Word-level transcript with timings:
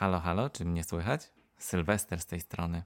Halo, 0.00 0.20
halo, 0.20 0.50
czy 0.50 0.64
mnie 0.64 0.84
słychać? 0.84 1.32
Sylwester 1.58 2.20
z 2.20 2.26
tej 2.26 2.40
strony. 2.40 2.82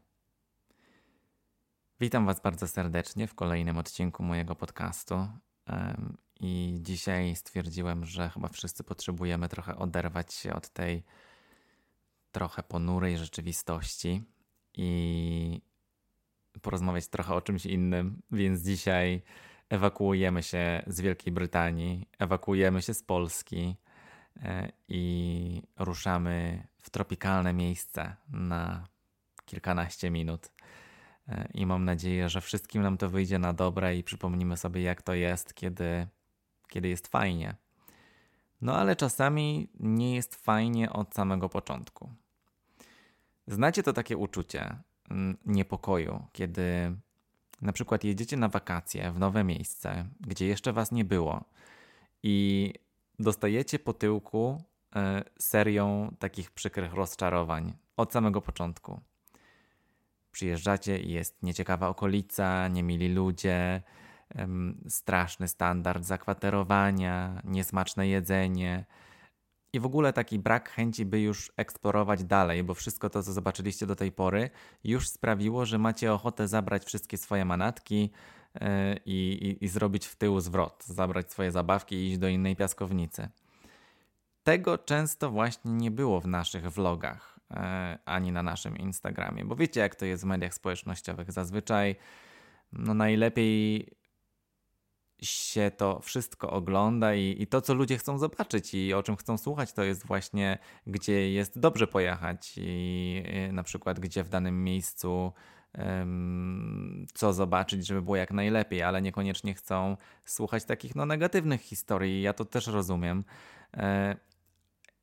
Witam 2.00 2.26
Was 2.26 2.40
bardzo 2.40 2.68
serdecznie 2.68 3.26
w 3.26 3.34
kolejnym 3.34 3.78
odcinku 3.78 4.22
mojego 4.22 4.54
podcastu. 4.54 5.28
I 6.40 6.78
dzisiaj 6.80 7.36
stwierdziłem, 7.36 8.04
że 8.04 8.30
chyba 8.30 8.48
wszyscy 8.48 8.84
potrzebujemy 8.84 9.48
trochę 9.48 9.76
oderwać 9.76 10.34
się 10.34 10.54
od 10.54 10.68
tej 10.68 11.04
trochę 12.32 12.62
ponurej 12.62 13.18
rzeczywistości 13.18 14.22
i 14.74 15.60
porozmawiać 16.62 17.08
trochę 17.08 17.34
o 17.34 17.40
czymś 17.40 17.66
innym. 17.66 18.22
Więc 18.30 18.62
dzisiaj 18.62 19.22
ewakuujemy 19.68 20.42
się 20.42 20.82
z 20.86 21.00
Wielkiej 21.00 21.32
Brytanii, 21.32 22.08
ewakuujemy 22.18 22.82
się 22.82 22.94
z 22.94 23.02
Polski 23.02 23.76
e, 24.42 24.72
i 24.88 25.62
ruszamy 25.76 26.66
w 26.84 26.90
tropikalne 26.90 27.52
miejsce 27.52 28.16
na 28.28 28.88
kilkanaście 29.44 30.10
minut. 30.10 30.50
E, 31.28 31.48
I 31.54 31.66
mam 31.66 31.84
nadzieję, 31.84 32.28
że 32.28 32.40
wszystkim 32.40 32.82
nam 32.82 32.98
to 32.98 33.10
wyjdzie 33.10 33.38
na 33.38 33.52
dobre 33.52 33.96
i 33.96 34.04
przypomnimy 34.04 34.56
sobie, 34.56 34.82
jak 34.82 35.02
to 35.02 35.14
jest, 35.14 35.54
kiedy, 35.54 36.06
kiedy 36.68 36.88
jest 36.88 37.08
fajnie. 37.08 37.56
No 38.60 38.76
ale 38.76 38.96
czasami 38.96 39.68
nie 39.80 40.14
jest 40.14 40.34
fajnie 40.34 40.92
od 40.92 41.14
samego 41.14 41.48
początku. 41.48 42.10
Znacie 43.46 43.82
to 43.82 43.92
takie 43.92 44.16
uczucie 44.16 44.76
mm, 45.10 45.36
niepokoju, 45.46 46.26
kiedy 46.32 46.96
na 47.62 47.72
przykład 47.72 48.04
jedziecie 48.04 48.36
na 48.36 48.48
wakacje 48.48 49.12
w 49.12 49.18
nowe 49.18 49.44
miejsce, 49.44 50.06
gdzie 50.20 50.46
jeszcze 50.46 50.72
was 50.72 50.92
nie 50.92 51.04
było 51.04 51.44
i 52.22 52.72
dostajecie 53.18 53.78
po 53.78 53.92
tyłku 53.92 54.62
serią 55.38 56.14
takich 56.18 56.50
przykrych 56.50 56.94
rozczarowań 56.94 57.72
od 57.96 58.12
samego 58.12 58.42
początku. 58.42 59.00
Przyjeżdżacie 60.32 60.98
i 60.98 61.10
jest 61.12 61.42
nieciekawa 61.42 61.88
okolica, 61.88 62.68
niemili 62.68 63.14
ludzie, 63.14 63.82
straszny 64.88 65.48
standard 65.48 66.04
zakwaterowania, 66.04 67.42
niesmaczne 67.44 68.08
jedzenie, 68.08 68.84
i 69.74 69.80
w 69.80 69.86
ogóle 69.86 70.12
taki 70.12 70.38
brak 70.38 70.70
chęci, 70.70 71.04
by 71.04 71.20
już 71.20 71.52
eksplorować 71.56 72.24
dalej, 72.24 72.64
bo 72.64 72.74
wszystko 72.74 73.10
to, 73.10 73.22
co 73.22 73.32
zobaczyliście 73.32 73.86
do 73.86 73.96
tej 73.96 74.12
pory, 74.12 74.50
już 74.84 75.08
sprawiło, 75.08 75.66
że 75.66 75.78
macie 75.78 76.12
ochotę 76.12 76.48
zabrać 76.48 76.84
wszystkie 76.84 77.18
swoje 77.18 77.44
manatki 77.44 78.10
e, 78.54 78.96
i, 79.06 79.56
i, 79.60 79.64
i 79.64 79.68
zrobić 79.68 80.06
w 80.06 80.16
tył 80.16 80.40
zwrot, 80.40 80.84
zabrać 80.84 81.32
swoje 81.32 81.50
zabawki 81.50 81.96
i 81.96 82.08
iść 82.08 82.18
do 82.18 82.28
innej 82.28 82.56
piaskownicy. 82.56 83.28
Tego 84.44 84.78
często 84.78 85.30
właśnie 85.30 85.70
nie 85.72 85.90
było 85.90 86.20
w 86.20 86.26
naszych 86.26 86.72
vlogach 86.72 87.38
e, 87.50 87.98
ani 88.04 88.32
na 88.32 88.42
naszym 88.42 88.76
Instagramie, 88.76 89.44
bo 89.44 89.56
wiecie, 89.56 89.80
jak 89.80 89.94
to 89.94 90.04
jest 90.04 90.22
w 90.22 90.26
mediach 90.26 90.54
społecznościowych. 90.54 91.32
Zazwyczaj 91.32 91.96
no 92.72 92.94
najlepiej 92.94 93.88
się 95.22 95.70
to 95.76 96.00
wszystko 96.00 96.50
ogląda 96.50 97.14
i, 97.14 97.36
i, 97.42 97.46
to, 97.46 97.60
co 97.60 97.74
ludzie 97.74 97.98
chcą 97.98 98.18
zobaczyć 98.18 98.74
i 98.74 98.94
o 98.94 99.02
czym 99.02 99.16
chcą 99.16 99.38
słuchać, 99.38 99.72
to 99.72 99.82
jest 99.82 100.06
właśnie, 100.06 100.58
gdzie 100.86 101.32
jest 101.32 101.58
dobrze 101.58 101.86
pojechać 101.86 102.54
i, 102.56 103.22
i 103.32 103.52
na 103.52 103.62
przykład, 103.62 104.00
gdzie 104.00 104.24
w 104.24 104.28
danym 104.28 104.64
miejscu 104.64 105.32
co 107.14 107.32
zobaczyć, 107.32 107.86
żeby 107.86 108.02
było 108.02 108.16
jak 108.16 108.32
najlepiej, 108.32 108.82
ale 108.82 109.02
niekoniecznie 109.02 109.54
chcą 109.54 109.96
słuchać 110.24 110.64
takich 110.64 110.94
no, 110.94 111.06
negatywnych 111.06 111.60
historii. 111.60 112.22
Ja 112.22 112.32
to 112.32 112.44
też 112.44 112.66
rozumiem. 112.66 113.24
E, 113.76 114.16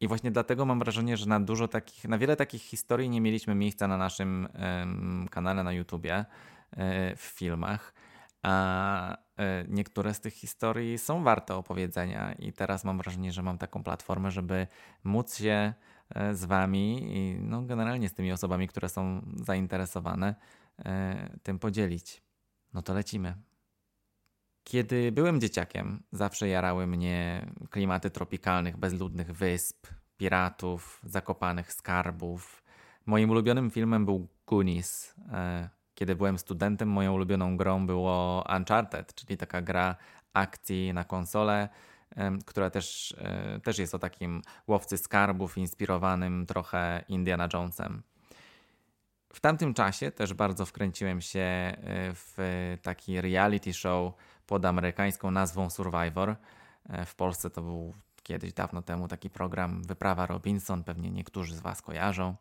i 0.02 0.08
właśnie 0.08 0.32
dlatego 0.32 0.66
mam 0.66 0.80
wrażenie, 0.80 1.18
że 1.18 1.26
na 1.26 1.40
dużo 1.40 1.68
takich, 1.68 2.06
na 2.06 2.18
wiele 2.18 2.36
takich 2.36 2.62
historii 2.62 3.10
nie 3.10 3.22
mieliśmy 3.22 3.56
miejsca 3.56 3.88
na 3.88 3.98
naszym 3.98 4.48
kanale 5.32 5.64
na 5.64 5.72
YouTubie, 5.72 6.26
e, 6.72 7.16
w 7.16 7.22
filmach. 7.22 7.94
A 8.44 9.18
e, 9.38 9.66
niektóre 9.68 10.14
z 10.14 10.20
tych 10.20 10.34
historii 10.34 10.98
są 10.98 11.24
warte 11.24 11.56
opowiedzenia, 11.56 12.34
i 12.34 12.54
teraz 12.54 12.84
mam 12.84 12.98
wrażenie, 12.98 13.32
że 13.32 13.44
mam 13.44 13.58
taką 13.58 13.84
platformę, 13.84 14.32
żeby 14.32 14.68
móc 15.04 15.38
się 15.38 15.74
e, 16.10 16.36
z 16.36 16.46
Wami 16.46 17.18
i 17.18 17.40
no, 17.40 17.62
generalnie 17.62 18.10
z 18.10 18.14
tymi 18.14 18.32
osobami, 18.32 18.68
które 18.68 18.90
są 18.90 19.22
zainteresowane, 19.36 20.36
tym 21.44 21.60
podzielić. 21.60 22.24
No 22.74 22.82
to 22.82 22.94
lecimy. 22.94 23.36
Kiedy 24.64 25.12
byłem 25.12 25.42
dzieciakiem, 25.42 26.04
zawsze 26.12 26.48
jarały 26.48 26.88
mnie 26.88 27.46
klimaty 27.70 28.10
tropikalnych, 28.10 28.78
bezludnych 28.78 29.32
wysp, 29.32 29.88
piratów, 30.22 31.02
zakopanych 31.04 31.74
skarbów. 31.74 32.64
Moim 33.06 33.30
ulubionym 33.30 33.72
filmem 33.72 34.06
był 34.06 34.28
Goonies 34.48 35.16
kiedy 36.02 36.16
byłem 36.16 36.40
studentem, 36.40 36.90
moją 36.90 37.14
ulubioną 37.14 37.58
grą 37.58 37.86
było 37.86 38.46
Uncharted, 38.58 39.16
czyli 39.16 39.38
taka 39.38 39.62
gra 39.62 39.96
akcji 40.34 40.94
na 40.94 41.04
konsolę, 41.04 41.70
która 42.46 42.70
też, 42.70 43.16
e, 43.18 43.60
też 43.60 43.80
jest 43.80 43.96
o 43.96 44.00
takim 44.00 44.42
łowcy 44.68 44.98
skarbów 44.98 45.58
inspirowanym 45.58 46.46
trochę 46.46 47.04
Indiana 47.08 47.50
Jonesem. 47.54 48.04
W 49.34 49.40
tamtym 49.40 49.74
czasie 49.74 50.12
też 50.12 50.34
bardzo 50.34 50.66
wkręciłem 50.66 51.22
się 51.22 51.40
e, 51.40 51.76
w 52.14 52.38
taki 52.82 53.22
reality 53.22 53.74
show 53.74 54.14
pod 54.48 54.66
amerykańską 54.66 55.32
nazwą 55.32 55.70
Survivor. 55.70 56.36
E, 56.90 57.06
w 57.06 57.16
Polsce 57.16 57.50
to 57.50 57.62
był 57.62 57.94
kiedyś 58.32 58.54
dawno 58.54 58.82
temu 58.82 59.08
taki 59.08 59.30
program 59.30 59.84
Wyprawa 59.84 60.26
Robinson, 60.26 60.84
pewnie 60.84 61.12
niektórzy 61.12 61.56
z 61.56 61.60
Was 61.60 61.82
kojarzą. 61.82 62.36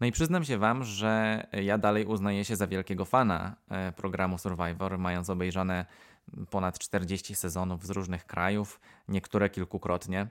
No 0.00 0.06
i 0.06 0.12
przyznam 0.12 0.44
się 0.44 0.58
Wam, 0.58 0.84
że 0.84 1.46
ja 1.52 1.78
dalej 1.78 2.04
uznaję 2.04 2.44
się 2.44 2.56
za 2.56 2.66
wielkiego 2.66 3.04
fana 3.04 3.56
e, 3.70 3.92
programu 3.92 4.38
Survivor, 4.38 4.98
mając 4.98 5.30
obejrzane 5.30 5.86
ponad 6.50 6.78
40 6.78 7.34
sezonów 7.34 7.86
z 7.86 7.90
różnych 7.90 8.26
krajów, 8.26 8.80
niektóre 9.08 9.50
kilkukrotnie. 9.50 10.26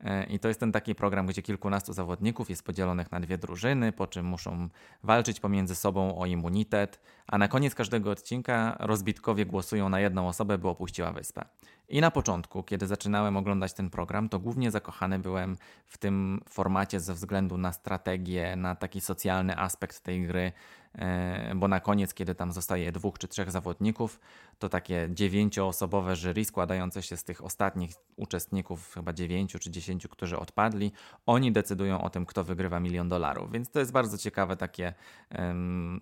E, 0.00 0.24
I 0.24 0.38
to 0.38 0.48
jest 0.48 0.60
ten 0.60 0.72
taki 0.72 0.94
program, 0.94 1.26
gdzie 1.26 1.42
kilkunastu 1.42 1.92
zawodników 1.92 2.50
jest 2.50 2.62
podzielonych 2.62 3.12
na 3.12 3.20
dwie 3.20 3.38
drużyny, 3.38 3.92
po 3.92 4.06
czym 4.06 4.26
muszą 4.26 4.68
walczyć 5.02 5.40
pomiędzy 5.40 5.74
sobą 5.74 6.18
o 6.18 6.26
immunitet, 6.26 7.00
a 7.26 7.38
na 7.38 7.48
koniec 7.48 7.74
każdego 7.74 8.10
odcinka 8.10 8.76
rozbitkowie 8.80 9.46
głosują 9.46 9.88
na 9.88 10.00
jedną 10.00 10.28
osobę, 10.28 10.58
by 10.58 10.68
opuściła 10.68 11.12
wyspę. 11.12 11.44
I 11.88 12.00
na 12.00 12.10
początku, 12.10 12.62
kiedy 12.62 12.86
zaczynałem 12.86 13.36
oglądać 13.36 13.72
ten 13.72 13.90
program, 13.90 14.28
to 14.28 14.38
głównie 14.38 14.70
zakochany 14.70 15.18
byłem 15.18 15.56
w 15.86 15.98
tym 15.98 16.40
formacie 16.48 17.00
ze 17.00 17.14
względu 17.14 17.58
na 17.58 17.72
strategię, 17.72 18.56
na 18.56 18.74
taki 18.74 19.00
socjalny 19.00 19.58
aspekt 19.58 20.00
tej 20.00 20.26
gry, 20.26 20.52
E, 20.98 21.54
bo 21.56 21.68
na 21.68 21.80
koniec, 21.80 22.14
kiedy 22.14 22.34
tam 22.34 22.52
zostaje 22.52 22.92
dwóch 22.92 23.18
czy 23.18 23.28
trzech 23.28 23.50
zawodników, 23.50 24.20
to 24.58 24.68
takie 24.68 25.08
dziewięcioosobowe 25.10 26.16
jury 26.16 26.44
składające 26.44 27.02
się 27.02 27.16
z 27.16 27.24
tych 27.24 27.44
ostatnich 27.44 27.94
uczestników, 28.16 28.94
chyba 28.94 29.12
dziewięciu 29.12 29.58
czy 29.58 29.70
dziesięciu, 29.70 30.08
którzy 30.08 30.38
odpadli, 30.38 30.92
oni 31.26 31.52
decydują 31.52 32.02
o 32.02 32.10
tym, 32.10 32.26
kto 32.26 32.44
wygrywa 32.44 32.80
milion 32.80 33.08
dolarów. 33.08 33.52
Więc 33.52 33.70
to 33.70 33.78
jest 33.78 33.92
bardzo 33.92 34.18
ciekawe 34.18 34.56
takie, 34.56 34.94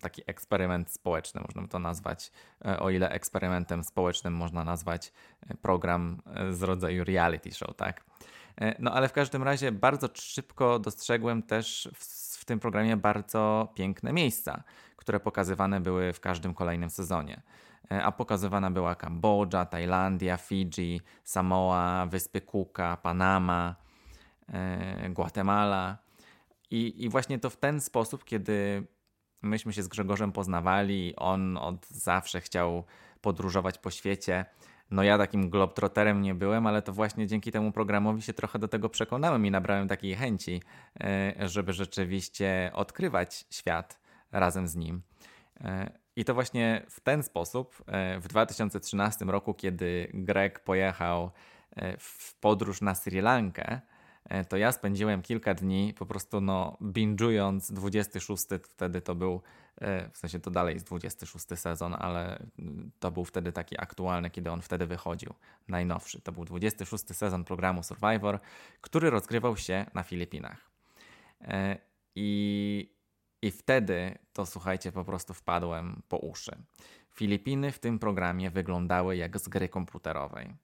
taki 0.00 0.22
eksperyment 0.26 0.91
społeczny, 0.91 1.41
można 1.41 1.69
to 1.69 1.78
nazwać, 1.78 2.32
e, 2.64 2.81
o 2.81 2.91
ile 2.91 3.10
eksperymentem 3.10 3.84
społecznym 3.84 4.34
można 4.34 4.64
nazwać 4.64 5.12
e, 5.49 5.54
program 5.72 6.22
z 6.50 6.62
rodzaju 6.62 7.05
reality 7.05 7.50
show, 7.53 7.77
tak? 7.77 8.05
No 8.78 8.93
ale 8.93 9.09
w 9.09 9.12
każdym 9.12 9.43
razie 9.43 9.72
bardzo 9.72 10.09
szybko 10.15 10.78
dostrzegłem 10.78 11.43
też 11.43 11.88
w 11.94 12.22
w 12.43 12.44
tym 12.44 12.60
programie 12.60 12.97
bardzo 12.97 13.72
piękne 13.75 14.12
miejsca, 14.12 14.62
które 14.97 15.21
pokazywane 15.21 15.81
były 15.81 16.12
w 16.12 16.21
każdym 16.21 16.55
kolejnym 16.55 16.91
sezonie. 16.91 17.43
E, 17.91 18.05
a 18.05 18.12
pokazywana 18.12 18.71
była 18.71 18.94
Kambodża, 18.94 19.66
Tajlandia, 19.66 20.37
Fidżi, 20.37 21.00
Samoa, 21.25 22.06
Wyspy 22.06 22.41
Cooka, 22.41 22.97
Panama, 22.97 23.77
e, 24.49 25.11
Guatemala. 25.11 25.99
I, 26.71 27.05
I 27.05 27.09
właśnie 27.09 27.38
to 27.38 27.50
w 27.50 27.56
ten 27.56 27.81
sposób, 27.81 28.25
kiedy 28.25 28.87
myśmy 29.43 29.73
się 29.73 29.82
z 29.82 29.88
Grzegorzem 29.88 30.32
poznawali, 30.32 31.17
on 31.17 31.56
od 31.56 31.87
zawsze 31.87 32.41
chciał 32.41 32.85
podróżować 33.20 33.79
po 33.79 33.91
świecie, 33.91 34.44
no 34.93 35.03
ja 35.03 35.19
takim 35.19 35.50
globtroterem 35.50 36.23
nie 36.23 36.35
byłem, 36.35 36.67
ale 36.67 36.83
to 36.83 36.93
właśnie 36.93 37.27
dzięki 37.27 37.53
temu 37.53 37.73
programowi 37.73 38.23
się 38.23 38.33
trochę 38.33 38.59
do 38.59 38.69
tego 38.69 38.89
przekonałem 38.89 39.47
i 39.47 39.50
nabrałem 39.50 39.89
takiej 39.89 40.15
chęci, 40.15 40.62
e, 41.00 41.49
żeby 41.49 41.73
rzeczywiście 41.73 42.71
odkrywać 42.75 43.47
świat 43.50 44.00
razem 44.33 44.69
z 44.69 44.77
nim. 44.77 45.03
E, 45.61 45.91
I 46.17 46.25
to 46.25 46.35
właśnie 46.35 46.87
w 46.91 47.00
ten 47.00 47.23
sposób 47.23 47.83
e, 47.87 48.21
w 48.21 48.29
2013 48.29 49.25
roku, 49.25 49.55
kiedy 49.55 50.11
Greg 50.15 50.61
pojechał 50.61 51.31
w 51.99 52.35
podróż 52.35 52.81
na 52.81 52.94
Sri 52.94 53.21
Lankę, 53.21 53.81
to 54.48 54.56
ja 54.56 54.72
spędziłem 54.72 55.22
kilka 55.22 55.54
dni 55.54 55.94
po 55.98 56.06
prostu 56.06 56.40
no 56.40 56.76
binge'ując 56.80 57.72
26, 57.72 58.44
wtedy 58.69 59.00
to 59.00 59.14
był, 59.14 59.42
e, 59.80 60.10
w 60.10 60.19
sensie 60.19 60.40
to 60.40 60.50
dalej 60.50 60.74
jest 60.74 60.86
26 60.86 61.46
sezon, 61.56 61.94
ale 61.98 62.46
to 63.00 63.10
był 63.10 63.24
wtedy 63.24 63.52
taki 63.52 63.80
aktualny, 63.80 64.30
kiedy 64.30 64.50
on 64.50 64.62
wtedy 64.62 64.86
wychodził, 64.86 65.34
najnowszy. 65.69 66.20
To 66.20 66.32
był 66.32 66.44
26 66.44 67.16
sezon 67.16 67.44
programu 67.44 67.82
Survivor, 67.82 68.40
który 68.80 69.10
rozgrywał 69.10 69.56
się 69.56 69.86
na 69.94 70.02
Filipinach. 70.02 70.70
E, 71.40 71.78
I, 72.14 72.94
I 73.42 73.50
wtedy 73.50 74.19
to 74.32 74.46
słuchajcie, 74.46 74.92
po 74.92 75.04
prostu 75.04 75.34
wpadłem 75.34 76.02
po 76.08 76.16
uszy. 76.16 76.56
Filipiny 77.10 77.72
w 77.72 77.78
tym 77.78 77.98
programie 77.98 78.50
wyglądały 78.50 79.16
jak 79.16 79.38
z 79.38 79.48
gry 79.48 79.69
komputerowej. 79.69 80.54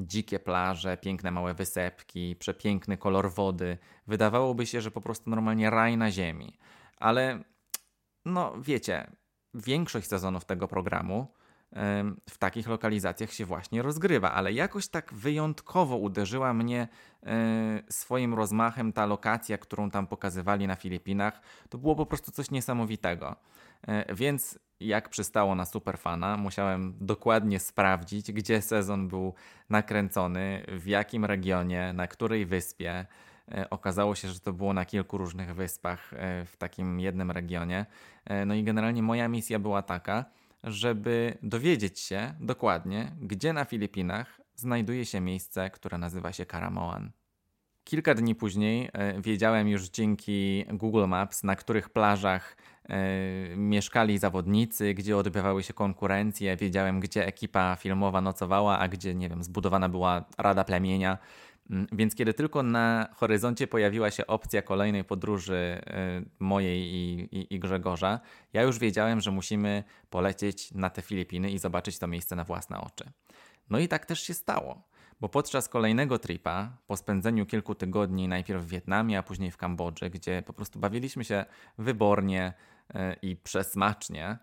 Dzikie 0.00 0.38
plaże, 0.38 0.96
piękne 0.96 1.30
małe 1.30 1.54
wysepki, 1.54 2.36
przepiękny 2.36 2.96
kolor 2.96 3.32
wody. 3.32 3.78
Wydawałoby 4.06 4.66
się, 4.66 4.80
że 4.80 4.90
po 4.90 5.00
prostu 5.00 5.30
normalnie 5.30 5.70
raj 5.70 5.96
na 5.96 6.10
ziemi. 6.10 6.58
Ale 6.96 7.42
no 8.24 8.54
wiecie, 8.60 9.10
większość 9.54 10.08
sezonów 10.08 10.44
tego 10.44 10.68
programu 10.68 11.26
w 12.30 12.38
takich 12.38 12.68
lokalizacjach 12.68 13.32
się 13.32 13.44
właśnie 13.44 13.82
rozgrywa, 13.82 14.32
ale 14.32 14.52
jakoś 14.52 14.88
tak 14.88 15.14
wyjątkowo 15.14 15.96
uderzyła 15.96 16.54
mnie 16.54 16.88
e, 17.22 17.82
swoim 17.88 18.34
rozmachem 18.34 18.92
ta 18.92 19.06
lokacja, 19.06 19.58
którą 19.58 19.90
tam 19.90 20.06
pokazywali 20.06 20.66
na 20.66 20.76
Filipinach. 20.76 21.40
To 21.68 21.78
było 21.78 21.96
po 21.96 22.06
prostu 22.06 22.30
coś 22.30 22.50
niesamowitego. 22.50 23.36
E, 23.82 24.14
więc 24.14 24.58
jak 24.80 25.08
przystało 25.08 25.54
na 25.54 25.64
superfana, 25.64 26.36
musiałem 26.36 26.94
dokładnie 27.00 27.60
sprawdzić, 27.60 28.32
gdzie 28.32 28.62
sezon 28.62 29.08
był 29.08 29.34
nakręcony, 29.70 30.64
w 30.68 30.86
jakim 30.86 31.24
regionie, 31.24 31.92
na 31.92 32.06
której 32.06 32.46
wyspie. 32.46 33.06
E, 33.52 33.70
okazało 33.70 34.14
się, 34.14 34.28
że 34.28 34.40
to 34.40 34.52
było 34.52 34.74
na 34.74 34.84
kilku 34.84 35.18
różnych 35.18 35.54
wyspach 35.54 36.10
w 36.46 36.54
takim 36.58 37.00
jednym 37.00 37.30
regionie. 37.30 37.86
No 38.46 38.54
i 38.54 38.64
generalnie 38.64 39.02
moja 39.02 39.28
misja 39.28 39.58
była 39.58 39.82
taka, 39.82 40.24
żeby 40.64 41.38
dowiedzieć 41.42 42.00
się 42.00 42.34
dokładnie, 42.40 43.12
gdzie 43.20 43.52
na 43.52 43.64
Filipinach 43.64 44.40
znajduje 44.54 45.06
się 45.06 45.20
miejsce, 45.20 45.70
które 45.70 45.98
nazywa 45.98 46.32
się 46.32 46.46
Karamoan. 46.46 47.10
Kilka 47.90 48.14
dni 48.14 48.34
później 48.34 48.88
e, 48.92 49.20
wiedziałem 49.22 49.68
już 49.68 49.88
dzięki 49.88 50.64
Google 50.72 51.06
Maps, 51.06 51.42
na 51.42 51.56
których 51.56 51.88
plażach 51.88 52.56
e, 52.88 53.56
mieszkali 53.56 54.18
zawodnicy, 54.18 54.94
gdzie 54.94 55.16
odbywały 55.16 55.62
się 55.62 55.74
konkurencje. 55.74 56.56
Wiedziałem, 56.56 57.00
gdzie 57.00 57.26
ekipa 57.26 57.76
filmowa 57.76 58.20
nocowała, 58.20 58.78
a 58.78 58.88
gdzie, 58.88 59.14
nie 59.14 59.28
wiem, 59.28 59.42
zbudowana 59.42 59.88
była 59.88 60.24
Rada 60.38 60.64
Plemienia. 60.64 61.18
Mm, 61.70 61.86
więc 61.92 62.14
kiedy 62.14 62.34
tylko 62.34 62.62
na 62.62 63.08
horyzoncie 63.14 63.66
pojawiła 63.66 64.10
się 64.10 64.26
opcja 64.26 64.62
kolejnej 64.62 65.04
podróży 65.04 65.80
y, 66.20 66.30
mojej 66.38 66.80
i, 66.80 67.28
i, 67.38 67.54
i, 67.54 67.60
Grzegorza, 67.60 68.20
ja 68.52 68.62
już 68.62 68.78
wiedziałem, 68.78 69.20
że 69.20 69.30
musimy 69.30 69.84
polecieć 70.10 70.74
na 70.74 70.90
te 70.90 71.02
Filipiny 71.02 71.50
i 71.50 71.58
zobaczyć 71.58 71.98
to 71.98 72.06
miejsce 72.06 72.36
na 72.36 72.44
własne 72.44 72.80
oczy. 72.80 73.04
No 73.70 73.78
i 73.78 73.88
tak 73.88 74.06
też 74.06 74.20
się 74.20 74.34
stało, 74.34 74.89
bo 75.20 75.28
podczas 75.28 75.68
kolejnego 75.68 76.18
tripa, 76.18 76.76
po 76.86 76.96
spędzeniu 76.96 77.46
kilku 77.46 77.74
tygodni 77.74 78.28
najpierw 78.28 78.64
w 78.64 78.68
Wietnamie, 78.68 79.18
a 79.18 79.22
później 79.22 79.50
w 79.50 79.56
Kambodży, 79.56 80.10
gdzie 80.10 80.42
po 80.46 80.52
prostu 80.52 80.78
bawiliśmy 80.78 81.24
się 81.24 81.44
wybornie 81.78 82.52
y, 82.90 82.96
i 83.22 83.36
przesmacznie, 83.36 84.38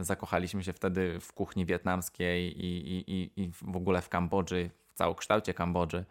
y, 0.00 0.04
zakochaliśmy 0.04 0.64
się 0.64 0.72
wtedy 0.72 1.20
w 1.20 1.32
kuchni 1.32 1.66
wietnamskiej 1.66 2.64
i, 2.64 2.98
i, 3.12 3.42
i 3.42 3.50
w 3.52 3.76
ogóle 3.76 4.02
w 4.02 4.08
Kambodży, 4.08 4.70
w 4.88 4.94
całokształcie 4.94 5.54
Kambodży 5.54 6.04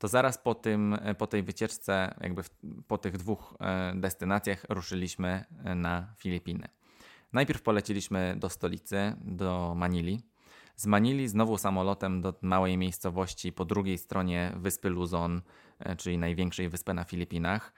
to 0.00 0.08
zaraz 0.08 0.38
po, 0.38 0.54
tym, 0.54 0.96
po 1.18 1.26
tej 1.26 1.42
wycieczce, 1.42 2.14
jakby 2.20 2.42
po 2.86 2.98
tych 2.98 3.16
dwóch 3.16 3.54
e, 3.60 3.92
destynacjach 3.96 4.64
ruszyliśmy 4.68 5.44
e, 5.64 5.74
na 5.74 6.14
Filipiny. 6.16 6.68
Najpierw 7.32 7.62
poleciliśmy 7.62 8.34
do 8.36 8.48
stolicy, 8.48 9.14
do 9.20 9.74
Manili. 9.76 10.22
Z 10.80 10.86
Manili 10.86 11.28
znowu 11.28 11.58
samolotem 11.58 12.20
do 12.20 12.34
małej 12.42 12.76
miejscowości 12.76 13.52
po 13.52 13.64
drugiej 13.64 13.98
stronie 13.98 14.52
wyspy 14.56 14.88
Luzon, 14.88 15.42
e, 15.78 15.96
czyli 15.96 16.18
największej 16.18 16.68
wyspy 16.68 16.94
na 16.94 17.04
Filipinach, 17.04 17.72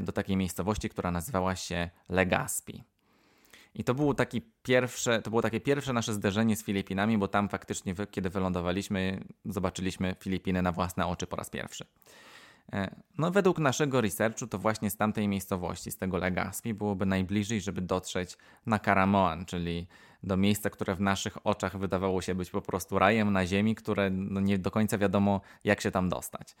do 0.00 0.12
takiej 0.12 0.36
miejscowości, 0.36 0.88
która 0.88 1.10
nazywała 1.10 1.56
się 1.56 1.90
Legazpi. 2.08 2.84
I 3.74 3.84
to 3.84 3.94
było, 3.94 4.14
taki 4.14 4.42
pierwsze, 4.62 5.22
to 5.22 5.30
było 5.30 5.42
takie 5.42 5.60
pierwsze 5.60 5.92
nasze 5.92 6.14
zderzenie 6.14 6.56
z 6.56 6.64
Filipinami, 6.64 7.18
bo 7.18 7.28
tam 7.28 7.48
faktycznie, 7.48 7.94
kiedy 8.10 8.30
wylądowaliśmy, 8.30 9.24
zobaczyliśmy 9.44 10.16
Filipiny 10.18 10.62
na 10.62 10.72
własne 10.72 11.06
oczy 11.06 11.26
po 11.26 11.36
raz 11.36 11.50
pierwszy. 11.50 11.84
E, 12.72 12.94
no, 13.18 13.30
według 13.30 13.58
naszego 13.58 14.00
researchu, 14.00 14.46
to 14.46 14.58
właśnie 14.58 14.90
z 14.90 14.96
tamtej 14.96 15.28
miejscowości, 15.28 15.90
z 15.90 15.96
tego 15.96 16.18
Legazpi, 16.18 16.74
byłoby 16.74 17.06
najbliżej, 17.06 17.60
żeby 17.60 17.80
dotrzeć 17.80 18.36
na 18.66 18.78
Karamoan, 18.78 19.44
czyli 19.44 19.86
do 20.22 20.36
miejsca, 20.36 20.70
które 20.70 20.94
w 20.94 21.00
naszych 21.00 21.46
oczach 21.46 21.78
wydawało 21.78 22.22
się 22.22 22.34
być 22.34 22.50
po 22.50 22.62
prostu 22.62 22.98
rajem 22.98 23.32
na 23.32 23.46
ziemi, 23.46 23.74
które 23.74 24.10
no 24.10 24.40
nie 24.40 24.58
do 24.58 24.70
końca 24.70 24.98
wiadomo, 24.98 25.40
jak 25.64 25.80
się 25.80 25.90
tam 25.90 26.08
dostać. 26.08 26.56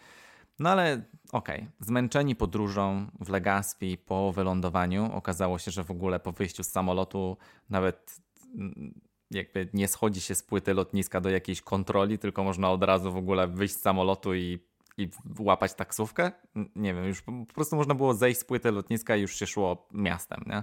No 0.58 0.70
ale 0.70 1.02
okej, 1.32 1.56
okay. 1.58 1.70
zmęczeni 1.80 2.36
podróżą 2.36 3.06
w 3.20 3.28
Legazpi 3.28 3.98
po 3.98 4.32
wylądowaniu 4.32 5.10
okazało 5.12 5.58
się, 5.58 5.70
że 5.70 5.84
w 5.84 5.90
ogóle 5.90 6.20
po 6.20 6.32
wyjściu 6.32 6.62
z 6.64 6.68
samolotu 6.68 7.36
nawet 7.70 8.20
mm, 8.54 9.00
jakby 9.30 9.68
nie 9.74 9.88
schodzi 9.88 10.20
się 10.20 10.34
z 10.34 10.42
płyty 10.42 10.74
lotniska 10.74 11.20
do 11.20 11.30
jakiejś 11.30 11.62
kontroli, 11.62 12.18
tylko 12.18 12.44
można 12.44 12.70
od 12.70 12.82
razu 12.82 13.12
w 13.12 13.16
ogóle 13.16 13.48
wyjść 13.48 13.74
z 13.74 13.80
samolotu 13.80 14.34
i, 14.34 14.58
i 15.00 15.10
łapać 15.38 15.74
taksówkę. 15.74 16.32
Nie 16.76 16.94
wiem, 16.94 17.04
już 17.04 17.22
po 17.22 17.32
prostu 17.54 17.76
można 17.76 17.94
było 17.94 18.14
zejść 18.14 18.40
z 18.40 18.44
płyty 18.44 18.70
lotniska 18.70 19.16
i 19.16 19.20
już 19.20 19.36
się 19.36 19.46
szło 19.46 19.88
miastem, 19.92 20.44
nie? 20.46 20.62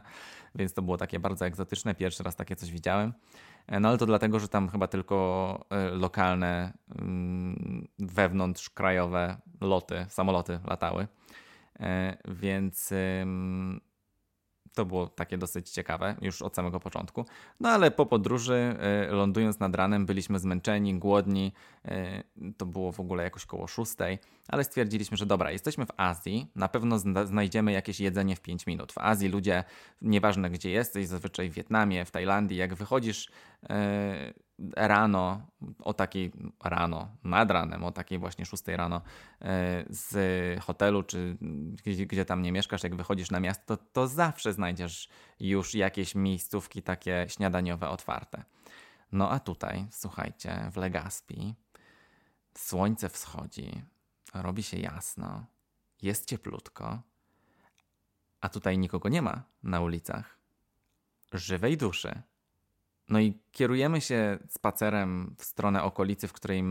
Więc 0.56 0.74
to 0.74 0.82
było 0.82 0.98
takie 0.98 1.20
bardzo 1.20 1.46
egzotyczne. 1.46 1.96
Pierwszy 1.96 2.24
raz 2.24 2.36
takie 2.36 2.56
coś 2.56 2.72
widziałem. 2.72 3.14
E, 3.68 3.80
no 3.80 3.90
ale 3.90 3.98
to 3.98 4.06
dlatego, 4.06 4.40
że 4.40 4.48
tam 4.48 4.70
chyba 4.70 4.88
tylko 4.88 5.66
e, 5.70 5.90
lokalne, 5.90 6.74
mm, 7.00 7.88
wewnątrzkrajowe 8.00 9.38
loty, 9.62 10.06
samoloty 10.10 10.60
latały. 10.68 11.08
E, 11.80 12.18
więc 12.28 12.94
to 14.78 14.86
było 14.86 15.08
takie 15.08 15.38
dosyć 15.38 15.70
ciekawe 15.70 16.16
już 16.22 16.42
od 16.42 16.56
samego 16.56 16.80
początku. 16.80 17.26
No 17.60 17.70
ale 17.70 17.92
po 17.92 18.06
podróży, 18.06 18.78
lądując 19.10 19.60
nad 19.60 19.76
ranem, 19.76 20.06
byliśmy 20.06 20.40
zmęczeni, 20.40 21.00
głodni. 21.00 21.54
To 22.58 22.66
było 22.66 22.92
w 22.92 23.00
ogóle 23.00 23.24
jakoś 23.24 23.46
koło 23.46 23.68
szóstej, 23.68 24.20
ale 24.48 24.64
stwierdziliśmy, 24.64 25.18
że 25.18 25.26
dobra, 25.26 25.52
jesteśmy 25.52 25.86
w 25.86 25.92
Azji, 25.98 26.52
na 26.56 26.68
pewno 26.68 27.00
znajdziemy 27.26 27.72
jakieś 27.72 28.00
jedzenie 28.00 28.36
w 28.36 28.42
5 28.42 28.68
minut. 28.68 28.92
W 28.92 28.98
Azji 28.98 29.30
ludzie, 29.30 29.64
nieważne 30.02 30.50
gdzie 30.50 30.70
jesteś, 30.70 31.08
zazwyczaj 31.08 31.50
w 31.50 31.54
Wietnamie, 31.54 32.06
w 32.06 32.12
Tajlandii, 32.12 32.58
jak 32.58 32.76
wychodzisz 32.76 33.32
E, 33.70 34.34
rano, 34.76 35.42
o 35.80 35.94
takiej 35.94 36.32
rano, 36.64 37.18
nad 37.24 37.52
ranem, 37.52 37.84
o 37.84 37.92
takiej 37.92 38.20
właśnie 38.20 38.46
6 38.46 38.68
rano 38.68 39.02
e, 39.42 39.86
z 39.90 40.64
hotelu, 40.64 41.04
czy 41.04 41.38
gdzie, 41.86 42.06
gdzie 42.06 42.26
tam 42.26 42.42
nie 42.42 42.52
mieszkasz, 42.52 42.84
jak 42.84 42.96
wychodzisz 42.96 43.32
na 43.32 43.40
miasto, 43.40 43.78
to, 43.78 43.84
to 43.94 44.08
zawsze 44.08 44.54
znajdziesz 44.54 45.10
już 45.40 45.76
jakieś 45.76 46.16
miejscówki 46.16 46.84
takie 46.84 47.26
śniadaniowe 47.30 47.90
otwarte. 47.90 48.44
No 49.12 49.32
a 49.32 49.40
tutaj, 49.40 49.88
słuchajcie, 49.92 50.70
w 50.72 50.78
Legazpi 50.78 51.56
słońce 52.58 53.10
wschodzi, 53.10 53.84
robi 54.34 54.64
się 54.64 54.78
jasno, 54.78 55.46
jest 56.02 56.26
cieplutko, 56.30 57.02
a 58.42 58.50
tutaj 58.50 58.78
nikogo 58.78 59.10
nie 59.10 59.22
ma 59.22 59.44
na 59.64 59.82
ulicach. 59.82 60.38
Żywej 61.34 61.78
duszy. 61.78 62.22
No 63.10 63.20
i 63.20 63.40
kierujemy 63.52 64.02
się 64.02 64.38
spacerem 64.50 65.36
w 65.38 65.44
stronę 65.44 65.84
okolicy, 65.84 66.28
w 66.28 66.34
której 66.34 66.64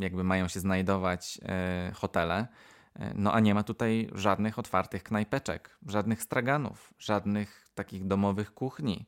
jakby 0.00 0.24
mają 0.24 0.48
się 0.48 0.60
znajdować 0.60 1.40
e, 1.42 1.92
hotele. 1.94 2.48
E, 2.94 3.14
no 3.14 3.32
a 3.32 3.40
nie 3.40 3.54
ma 3.54 3.62
tutaj 3.62 4.10
żadnych 4.14 4.58
otwartych 4.58 5.02
knajpeczek, 5.02 5.78
żadnych 5.86 6.22
straganów, 6.22 6.94
żadnych 6.98 7.70
takich 7.74 8.06
domowych 8.06 8.54
kuchni. 8.54 9.06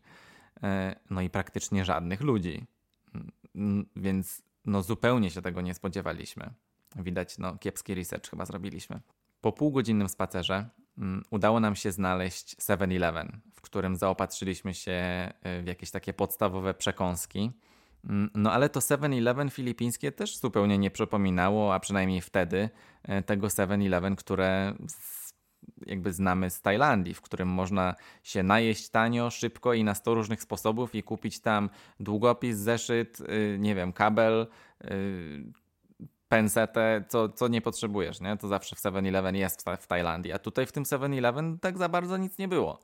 E, 0.62 0.96
no 1.10 1.20
i 1.20 1.30
praktycznie 1.30 1.84
żadnych 1.84 2.20
ludzi. 2.20 2.66
Więc 3.96 4.42
no 4.64 4.82
zupełnie 4.82 5.30
się 5.30 5.42
tego 5.42 5.60
nie 5.60 5.74
spodziewaliśmy. 5.74 6.50
Widać, 6.96 7.38
no 7.38 7.58
kiepski 7.58 7.94
research 7.94 8.30
chyba 8.30 8.44
zrobiliśmy. 8.44 9.00
Po 9.40 9.52
półgodzinnym 9.52 10.08
spacerze 10.08 10.68
udało 11.30 11.60
nam 11.60 11.76
się 11.76 11.92
znaleźć 11.92 12.56
7-Eleven, 12.56 13.28
w 13.54 13.60
którym 13.60 13.96
zaopatrzyliśmy 13.96 14.74
się 14.74 14.92
e, 14.92 15.32
w 15.62 15.66
jakieś 15.66 15.90
takie 15.90 16.12
podstawowe 16.12 16.74
przekąski. 16.74 17.50
Mm, 18.04 18.30
no 18.34 18.52
ale 18.52 18.68
to 18.68 18.80
7-Eleven 18.80 19.50
filipińskie 19.50 20.12
też 20.12 20.38
zupełnie 20.38 20.78
nie 20.78 20.90
przypominało, 20.90 21.74
a 21.74 21.80
przynajmniej 21.80 22.20
wtedy, 22.20 22.68
e, 23.02 23.22
tego 23.22 23.46
7-Eleven, 23.46 24.16
które 24.16 24.74
jakby 25.86 26.12
znamy 26.12 26.50
z 26.50 26.62
Tajlandii, 26.62 27.14
w 27.14 27.20
którym 27.20 27.48
można 27.48 27.94
się 28.22 28.42
najeść 28.42 28.88
tanio, 28.88 29.30
szybko 29.30 29.74
i 29.74 29.84
na 29.84 29.94
100 29.94 30.14
różnych 30.14 30.42
sposobów 30.42 30.94
i 30.94 31.02
kupić 31.02 31.40
tam 31.40 31.70
długopis, 32.00 32.56
zeszyt, 32.56 33.20
y, 33.20 33.56
nie 33.60 33.74
wiem, 33.74 33.92
kabel, 33.92 34.46
y, 34.84 35.65
pensetę, 36.28 37.04
co, 37.08 37.28
co 37.28 37.48
nie 37.48 37.60
potrzebujesz, 37.60 38.20
nie? 38.20 38.36
To 38.36 38.48
zawsze 38.48 38.76
w 38.76 38.78
7-Eleven 38.78 39.34
jest 39.34 39.62
w, 39.62 39.76
w 39.80 39.86
Tajlandii, 39.86 40.32
a 40.32 40.38
tutaj 40.38 40.66
w 40.66 40.72
tym 40.72 40.84
7-Eleven 40.84 41.58
tak 41.60 41.78
za 41.78 41.88
bardzo 41.88 42.16
nic 42.16 42.38
nie 42.38 42.48
było. 42.48 42.80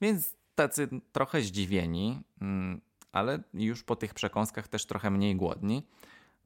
Więc 0.00 0.36
tacy 0.54 0.88
trochę 1.12 1.42
zdziwieni, 1.42 2.20
mm, 2.40 2.80
ale 3.12 3.38
już 3.54 3.82
po 3.82 3.96
tych 3.96 4.14
przekąskach 4.14 4.68
też 4.68 4.86
trochę 4.86 5.10
mniej 5.10 5.36
głodni. 5.36 5.86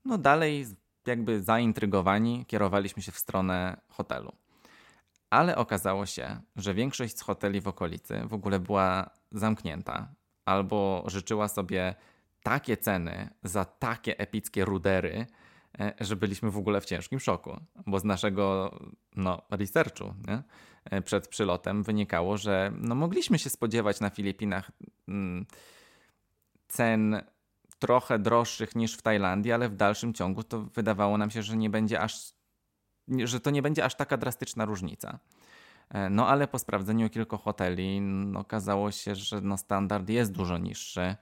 No 0.04 0.18
dalej 0.18 0.66
jakby 1.06 1.42
zaintrygowani 1.42 2.46
kierowaliśmy 2.46 3.02
się 3.02 3.12
w 3.12 3.18
stronę 3.18 3.80
hotelu. 3.88 4.32
ale 5.30 5.56
okazało 5.56 6.06
się, 6.06 6.40
że 6.56 6.74
większość 6.74 7.18
z 7.18 7.22
hoteli 7.22 7.60
w 7.60 7.68
okolicy 7.68 8.22
w 8.28 8.34
ogóle 8.34 8.60
była 8.60 9.10
zamknięta 9.32 10.08
albo 10.44 11.04
życzyła 11.06 11.48
sobie 11.48 11.94
takie 12.42 12.76
ceny 12.76 13.30
za 13.42 13.64
takie 13.64 14.18
epickie 14.18 14.64
rudery, 14.64 15.26
że 16.00 16.16
byliśmy 16.16 16.50
w 16.50 16.56
ogóle 16.56 16.80
w 16.80 16.84
ciężkim 16.84 17.20
szoku, 17.20 17.56
bo 17.86 17.98
z 17.98 18.04
naszego 18.04 18.74
no, 19.16 19.42
researchu 19.50 20.14
nie? 20.28 20.42
E, 20.84 21.02
przed 21.02 21.28
przylotem 21.28 21.82
wynikało, 21.82 22.36
że 22.36 22.72
no, 22.78 22.94
mogliśmy 22.94 23.38
się 23.38 23.50
spodziewać 23.50 24.00
na 24.00 24.10
Filipinach 24.10 24.70
mm, 25.08 25.46
cen 26.68 27.22
trochę 27.78 28.18
droższych 28.18 28.76
niż 28.76 28.96
w 28.96 29.02
Tajlandii, 29.02 29.52
ale 29.52 29.68
w 29.68 29.76
dalszym 29.76 30.14
ciągu 30.14 30.42
to 30.42 30.62
wydawało 30.62 31.18
nam 31.18 31.30
się, 31.30 31.42
że 31.42 31.56
nie 31.56 31.70
będzie 31.70 32.00
aż, 32.00 32.34
że 33.24 33.40
to 33.40 33.50
nie 33.50 33.62
będzie 33.62 33.84
aż 33.84 33.94
taka 33.94 34.16
drastyczna 34.16 34.64
różnica. 34.64 35.18
E, 35.90 36.10
no 36.10 36.28
ale 36.28 36.48
po 36.48 36.58
sprawdzeniu 36.58 37.10
kilku 37.10 37.38
hoteli 37.38 38.00
no, 38.00 38.40
okazało 38.40 38.90
się, 38.90 39.14
że 39.14 39.40
no, 39.40 39.56
standard 39.56 40.08
jest 40.08 40.32
dużo 40.32 40.58
niższy 40.58 41.16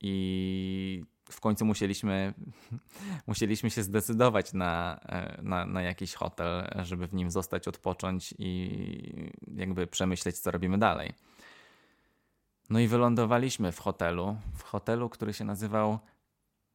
i 0.00 1.04
w 1.32 1.40
końcu 1.40 1.64
musieliśmy, 1.64 2.34
musieliśmy 3.26 3.70
się 3.70 3.82
zdecydować 3.82 4.52
na, 4.52 5.00
e, 5.06 5.42
na, 5.42 5.66
na 5.66 5.82
jakiś 5.82 6.14
hotel, 6.14 6.68
żeby 6.82 7.06
w 7.06 7.14
nim 7.14 7.30
zostać, 7.30 7.68
odpocząć 7.68 8.34
i 8.38 9.32
jakby 9.54 9.86
przemyśleć, 9.86 10.38
co 10.38 10.50
robimy 10.50 10.78
dalej. 10.78 11.12
No 12.70 12.78
i 12.78 12.88
wylądowaliśmy 12.88 13.72
w 13.72 13.78
hotelu, 13.78 14.36
w 14.54 14.62
hotelu, 14.62 15.08
który 15.08 15.32
się 15.32 15.44
nazywał 15.44 15.98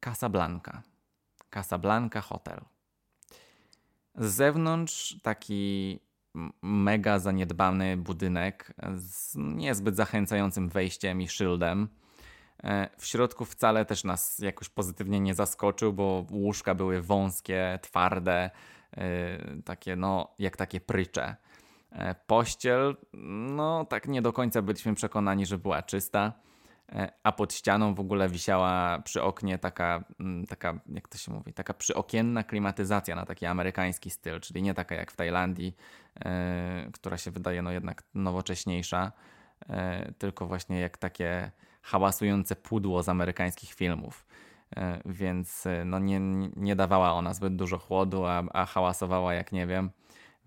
Casablanca. 0.00 0.82
Casablanca 1.50 2.20
Hotel. 2.20 2.60
Z 4.14 4.34
zewnątrz 4.34 5.20
taki 5.22 5.98
mega 6.62 7.18
zaniedbany 7.18 7.96
budynek 7.96 8.74
z 8.96 9.34
niezbyt 9.36 9.96
zachęcającym 9.96 10.68
wejściem 10.68 11.22
i 11.22 11.28
szyldem 11.28 11.88
w 12.98 13.06
środku 13.06 13.44
wcale 13.44 13.84
też 13.84 14.04
nas 14.04 14.38
jakoś 14.38 14.68
pozytywnie 14.68 15.20
nie 15.20 15.34
zaskoczył, 15.34 15.92
bo 15.92 16.26
łóżka 16.30 16.74
były 16.74 17.02
wąskie, 17.02 17.78
twarde, 17.82 18.50
e, 18.96 19.62
takie 19.64 19.96
no, 19.96 20.34
jak 20.38 20.56
takie 20.56 20.80
prycze. 20.80 21.36
E, 21.92 22.14
pościel, 22.26 22.96
no 23.56 23.84
tak 23.84 24.08
nie 24.08 24.22
do 24.22 24.32
końca 24.32 24.62
byliśmy 24.62 24.94
przekonani, 24.94 25.46
że 25.46 25.58
była 25.58 25.82
czysta, 25.82 26.32
a 27.22 27.32
pod 27.32 27.54
ścianą 27.54 27.94
w 27.94 28.00
ogóle 28.00 28.28
wisiała 28.28 28.98
przy 29.04 29.22
oknie 29.22 29.58
taka, 29.58 30.04
mm, 30.20 30.46
taka 30.46 30.80
jak 30.86 31.08
to 31.08 31.18
się 31.18 31.32
mówi, 31.32 31.52
taka 31.52 31.74
przyokienna 31.74 32.44
klimatyzacja 32.44 33.16
na 33.16 33.26
taki 33.26 33.46
amerykański 33.46 34.10
styl, 34.10 34.40
czyli 34.40 34.62
nie 34.62 34.74
taka 34.74 34.94
jak 34.94 35.12
w 35.12 35.16
Tajlandii, 35.16 35.76
która 36.92 37.18
się 37.18 37.30
wydaje 37.30 37.62
no 37.62 37.70
jednak 37.70 38.02
nowocześniejsza, 38.14 39.12
tylko 40.18 40.46
właśnie 40.46 40.80
jak 40.80 40.98
takie 40.98 41.50
hałasujące 41.82 42.56
pudło 42.56 43.02
z 43.02 43.08
amerykańskich 43.08 43.72
filmów. 43.72 44.26
E, 44.76 45.00
więc 45.04 45.66
e, 45.66 45.84
no 45.84 45.98
nie, 45.98 46.20
nie 46.56 46.76
dawała 46.76 47.12
ona 47.12 47.34
zbyt 47.34 47.56
dużo 47.56 47.78
chłodu, 47.78 48.24
a, 48.24 48.42
a 48.52 48.66
hałasowała 48.66 49.34
jak 49.34 49.52
nie 49.52 49.66
wiem. 49.66 49.90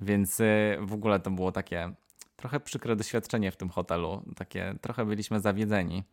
Więc 0.02 0.40
e, 0.42 0.78
w 0.82 0.94
ogóle 0.94 1.20
to 1.20 1.32
było 1.32 1.52
takie 1.52 1.94
trochę 2.36 2.60
przykre 2.60 2.96
doświadczenie 2.96 3.52
w 3.52 3.58
tym 3.58 3.70
hotelu. 3.70 4.24
Takie 4.36 4.76
trochę 4.82 5.06
byliśmy 5.06 5.40
zawiedzeni. 5.40 6.04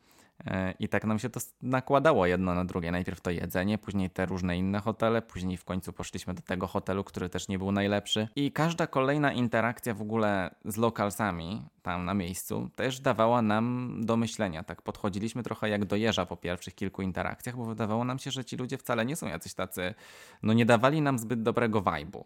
I 0.79 0.89
tak 0.89 1.05
nam 1.05 1.19
się 1.19 1.31
to 1.31 1.41
nakładało 1.63 2.27
jedno 2.27 2.55
na 2.55 2.65
drugie. 2.65 2.93
Najpierw 2.93 3.21
to 3.21 3.31
jedzenie, 3.31 3.79
później 3.79 4.11
te 4.11 4.27
różne 4.27 4.59
inne 4.59 4.81
hotele, 4.81 5.23
później 5.23 5.57
w 5.57 5.65
końcu 5.65 5.93
poszliśmy 5.93 6.35
do 6.35 6.43
tego 6.43 6.67
hotelu, 6.67 7.05
który 7.05 7.29
też 7.29 7.49
nie 7.49 7.59
był 7.59 7.73
najlepszy. 7.73 8.29
I 8.37 8.53
każda 8.53 8.87
kolejna 8.87 9.33
interakcja 9.33 9.95
w 9.95 10.03
ogóle 10.03 10.55
z 10.65 10.77
lokalsami 10.77 11.63
tam 11.83 12.05
na 12.05 12.15
miejscu 12.15 12.71
też 12.77 13.01
dawała 13.01 13.43
nam 13.43 13.95
do 14.05 14.17
myślenia. 14.17 14.65
Tak 14.65 14.83
podchodziliśmy 14.83 15.43
trochę 15.43 15.69
jak 15.69 15.85
do 15.85 15.97
jeża 15.97 16.27
po 16.27 16.37
pierwszych 16.37 16.75
kilku 16.75 17.03
interakcjach, 17.03 17.57
bo 17.57 17.65
wydawało 17.65 18.05
nam 18.05 18.19
się, 18.19 18.31
że 18.31 18.45
ci 18.45 18.57
ludzie 18.57 18.79
wcale 18.79 19.07
nie 19.07 19.17
są 19.17 19.27
jacyś 19.27 19.55
tacy, 19.55 19.95
no 20.43 20.53
nie 20.53 20.67
dawali 20.67 21.01
nam 21.01 21.19
zbyt 21.19 21.43
dobrego 21.43 21.83
vibe'u. 21.83 22.25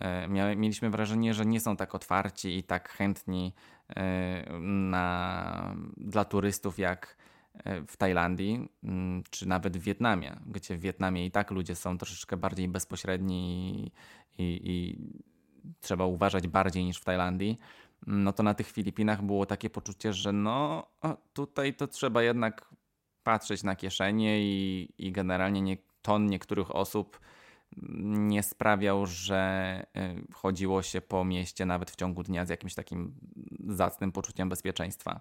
E, 0.00 0.28
mieliśmy 0.56 0.90
wrażenie, 0.90 1.34
że 1.34 1.46
nie 1.46 1.60
są 1.60 1.76
tak 1.76 1.94
otwarci 1.94 2.58
i 2.58 2.62
tak 2.62 2.88
chętni 2.88 3.54
e, 3.96 4.58
na, 4.60 5.74
dla 5.96 6.24
turystów 6.24 6.78
jak 6.78 7.16
w 7.88 7.96
Tajlandii, 7.96 8.68
mm, 8.84 9.22
czy 9.30 9.48
nawet 9.48 9.76
w 9.76 9.80
Wietnamie, 9.80 10.36
gdzie 10.46 10.76
w 10.76 10.80
Wietnamie 10.80 11.26
i 11.26 11.30
tak 11.30 11.50
ludzie 11.50 11.74
są 11.74 11.98
troszeczkę 11.98 12.36
bardziej 12.36 12.68
bezpośredni 12.68 13.92
i, 14.38 14.42
i, 14.42 14.70
i 14.70 14.98
trzeba 15.80 16.04
uważać 16.04 16.48
bardziej 16.48 16.84
niż 16.84 16.98
w 16.98 17.04
Tajlandii, 17.04 17.58
no 18.06 18.32
to 18.32 18.42
na 18.42 18.54
tych 18.54 18.70
Filipinach 18.70 19.22
było 19.22 19.46
takie 19.46 19.70
poczucie, 19.70 20.12
że 20.12 20.32
no 20.32 20.86
tutaj 21.32 21.74
to 21.74 21.86
trzeba 21.86 22.22
jednak 22.22 22.74
patrzeć 23.22 23.62
na 23.62 23.76
kieszenie 23.76 24.40
i, 24.40 24.88
i 24.98 25.12
generalnie 25.12 25.62
nie, 25.62 25.76
ton 26.02 26.26
niektórych 26.26 26.74
osób 26.74 27.20
nie 28.06 28.42
sprawiał, 28.42 29.06
że 29.06 29.86
y, 29.96 30.32
chodziło 30.32 30.82
się 30.82 31.00
po 31.00 31.24
mieście 31.24 31.66
nawet 31.66 31.90
w 31.90 31.96
ciągu 31.96 32.22
dnia 32.22 32.46
z 32.46 32.48
jakimś 32.48 32.74
takim 32.74 33.14
zacnym 33.68 34.12
poczuciem 34.12 34.48
bezpieczeństwa. 34.48 35.20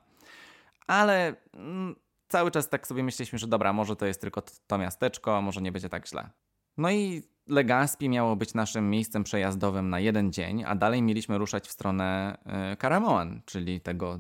Ale 0.88 1.36
mm, 1.54 1.96
cały 2.36 2.52
czas 2.52 2.70
tak 2.70 2.88
sobie 2.88 3.04
myśleliśmy, 3.04 3.40
że 3.40 3.48
dobra, 3.48 3.74
może 3.74 3.96
to 3.96 4.06
jest 4.06 4.22
tylko 4.22 4.44
to 4.68 4.78
miasteczko, 4.78 5.42
może 5.42 5.62
nie 5.62 5.72
będzie 5.72 5.90
tak 5.90 6.08
źle. 6.08 6.30
No 6.78 6.92
i 6.92 7.24
Legazpi 7.48 8.10
miało 8.10 8.36
być 8.36 8.54
naszym 8.54 8.90
miejscem 8.90 9.24
przejazdowym 9.24 9.90
na 9.90 10.00
jeden 10.00 10.34
dzień, 10.34 10.64
a 10.64 10.76
dalej 10.76 11.02
mieliśmy 11.02 11.38
ruszać 11.38 11.68
w 11.68 11.72
stronę 11.72 12.38
Karamoan, 12.80 13.42
czyli 13.46 13.82
tego 13.82 14.20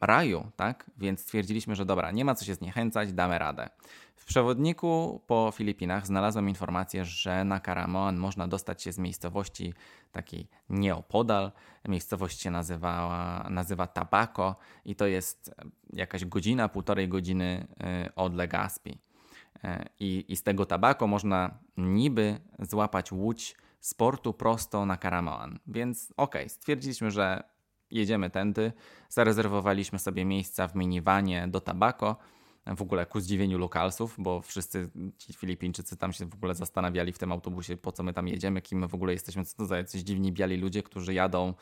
raju, 0.00 0.50
tak? 0.56 0.90
Więc 0.98 1.20
stwierdziliśmy, 1.20 1.76
że 1.76 1.86
dobra, 1.86 2.10
nie 2.10 2.24
ma 2.24 2.34
co 2.34 2.44
się 2.44 2.54
zniechęcać, 2.54 3.12
damy 3.12 3.38
radę. 3.38 3.68
W 4.16 4.24
przewodniku 4.24 5.20
po 5.26 5.52
Filipinach 5.54 6.06
znalazłem 6.06 6.48
informację, 6.48 7.04
że 7.04 7.44
na 7.44 7.60
Karamoan 7.60 8.16
można 8.16 8.48
dostać 8.48 8.82
się 8.82 8.92
z 8.92 8.98
miejscowości 8.98 9.74
takiej 10.12 10.48
nieopodal. 10.70 11.52
Miejscowość 11.88 12.40
się 12.40 12.50
nazywała, 12.50 13.46
nazywa 13.50 13.86
Tabaco 13.86 14.56
i 14.84 14.96
to 14.96 15.06
jest 15.06 15.54
jakaś 15.92 16.24
godzina, 16.24 16.68
półtorej 16.68 17.08
godziny 17.08 17.66
y, 18.06 18.14
od 18.14 18.34
Legazpi. 18.34 18.98
E, 19.64 19.88
I, 20.00 20.24
I 20.28 20.36
z 20.36 20.42
tego 20.42 20.66
tabako 20.66 21.06
można 21.06 21.58
niby 21.76 22.40
złapać 22.58 23.12
łódź 23.12 23.56
z 23.80 23.94
portu 23.94 24.32
prosto 24.34 24.86
na 24.86 24.96
Karamoan. 24.96 25.58
Więc 25.66 26.12
okej, 26.16 26.42
okay, 26.42 26.48
stwierdziliśmy, 26.48 27.10
że 27.10 27.42
jedziemy 27.90 28.30
tędy. 28.30 28.72
Zarezerwowaliśmy 29.08 29.98
sobie 29.98 30.24
miejsca 30.24 30.68
w 30.68 30.74
minivanie 30.74 31.48
do 31.48 31.60
tabako. 31.60 32.16
W 32.76 32.82
ogóle 32.82 33.06
ku 33.06 33.20
zdziwieniu 33.20 33.58
lokalsów, 33.58 34.14
bo 34.18 34.40
wszyscy 34.40 34.90
ci 35.18 35.32
Filipińczycy 35.32 35.96
tam 35.96 36.12
się 36.12 36.26
w 36.26 36.34
ogóle 36.34 36.54
zastanawiali 36.54 37.12
w 37.12 37.18
tym 37.18 37.32
autobusie, 37.32 37.76
po 37.76 37.92
co 37.92 38.02
my 38.02 38.12
tam 38.12 38.28
jedziemy, 38.28 38.62
kim 38.62 38.78
my 38.78 38.88
w 38.88 38.94
ogóle 38.94 39.12
jesteśmy, 39.12 39.44
co 39.44 39.56
to 39.56 39.66
za 39.66 39.76
jacyś 39.76 40.02
dziwni 40.02 40.32
biali 40.32 40.56
ludzie, 40.56 40.82
którzy 40.82 41.14
jadą 41.14 41.54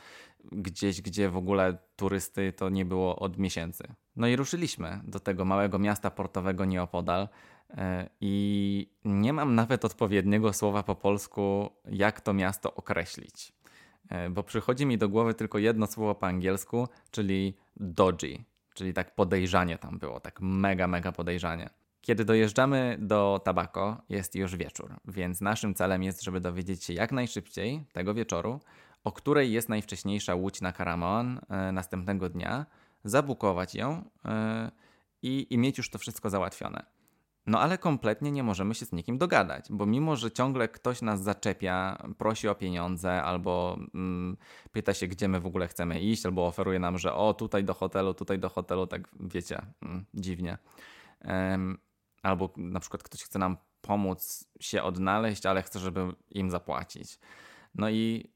gdzieś, 0.53 1.03
gdzie 1.03 1.31
w 1.31 1.37
ogóle 1.37 1.79
turysty 1.97 2.53
to 2.53 2.69
nie 2.69 2.85
było 2.85 3.17
od 3.19 3.39
miesięcy. 3.39 3.85
No 4.17 4.27
i 4.27 4.37
ruszyliśmy 4.37 5.01
do 5.05 5.21
tego 5.21 5.45
małego 5.45 5.79
miasta 5.79 6.11
portowego 6.11 6.65
nieopodal. 6.65 7.29
E, 7.77 8.11
I 8.21 8.87
nie 9.05 9.33
mam 9.33 9.55
nawet 9.55 9.85
odpowiedniego 9.85 10.53
słowa 10.53 10.83
po 10.83 10.95
polsku, 10.95 11.71
jak 11.91 12.21
to 12.21 12.33
miasto 12.33 12.75
określić. 12.75 13.53
E, 14.09 14.31
bo 14.31 14.43
przychodzi 14.43 14.87
mi 14.87 14.99
do 14.99 15.09
głowy 15.09 15.35
tylko 15.35 15.59
jedno 15.59 15.87
słowo 15.87 16.15
po 16.15 16.27
angielsku, 16.27 16.89
czyli 17.11 17.57
dodgy, 17.77 18.45
czyli 18.75 18.93
tak 18.93 19.15
podejrzanie 19.15 19.79
tam 19.79 19.99
było, 19.99 20.21
tak 20.21 20.41
mega, 20.41 20.87
mega 20.87 21.13
podejrzanie. 21.13 21.71
Kiedy 22.01 22.25
dojeżdżamy 22.25 22.97
do 23.01 23.41
Tabako, 23.45 24.03
jest 24.09 24.35
już 24.35 24.57
wieczór, 24.57 24.95
więc 25.05 25.41
naszym 25.41 25.75
celem 25.75 26.03
jest, 26.03 26.23
żeby 26.23 26.41
dowiedzieć 26.41 26.85
się 26.85 26.93
jak 26.93 27.13
najszybciej 27.13 27.85
tego 27.93 28.15
wieczoru, 28.15 28.61
o 29.05 29.13
której 29.13 29.53
jest 29.53 29.69
najwcześniejsza 29.69 30.35
łódź 30.35 30.61
na 30.61 30.73
Karamoan 30.73 31.41
e, 31.49 31.73
następnego 31.73 32.29
dnia, 32.29 32.67
zabukować 33.05 33.75
ją 33.75 34.05
i, 35.23 35.47
i 35.51 35.59
mieć 35.59 35.79
już 35.79 35.91
to 35.91 35.99
wszystko 35.99 36.31
załatwione. 36.31 36.94
No 37.47 37.61
ale 37.61 37.79
kompletnie 37.79 38.33
nie 38.33 38.43
możemy 38.43 38.75
się 38.75 38.87
z 38.87 38.93
nikim 38.93 39.19
dogadać, 39.19 39.67
bo 39.71 39.87
mimo, 39.87 40.17
że 40.17 40.31
ciągle 40.31 40.69
ktoś 40.69 41.03
nas 41.03 41.23
zaczepia, 41.23 41.99
prosi 42.19 42.49
o 42.49 42.55
pieniądze 42.55 43.23
albo 43.23 43.79
mm, 43.95 44.37
pyta 44.73 44.95
się, 44.95 45.09
gdzie 45.09 45.29
my 45.29 45.41
w 45.41 45.47
ogóle 45.47 45.69
chcemy 45.69 46.01
iść, 46.01 46.27
albo 46.27 46.47
oferuje 46.47 46.79
nam, 46.79 46.99
że 46.99 47.15
o 47.15 47.35
tutaj 47.35 47.65
do 47.65 47.75
hotelu, 47.75 48.15
tutaj 48.15 48.39
do 48.39 48.49
hotelu, 48.49 48.87
tak 48.87 49.09
wiecie, 49.21 49.63
mm, 49.83 50.05
dziwnie. 50.15 50.59
Um, 51.25 51.79
albo 52.23 52.51
na 52.57 52.81
przykład 52.81 53.03
ktoś 53.03 53.23
chce 53.23 53.39
nam 53.39 53.57
pomóc 53.81 54.49
się 54.61 54.83
odnaleźć, 54.83 55.47
ale 55.47 55.63
chce, 55.63 55.79
żeby 55.79 56.13
im 56.31 56.51
zapłacić. 56.51 57.19
No 57.75 57.91
i 57.91 58.31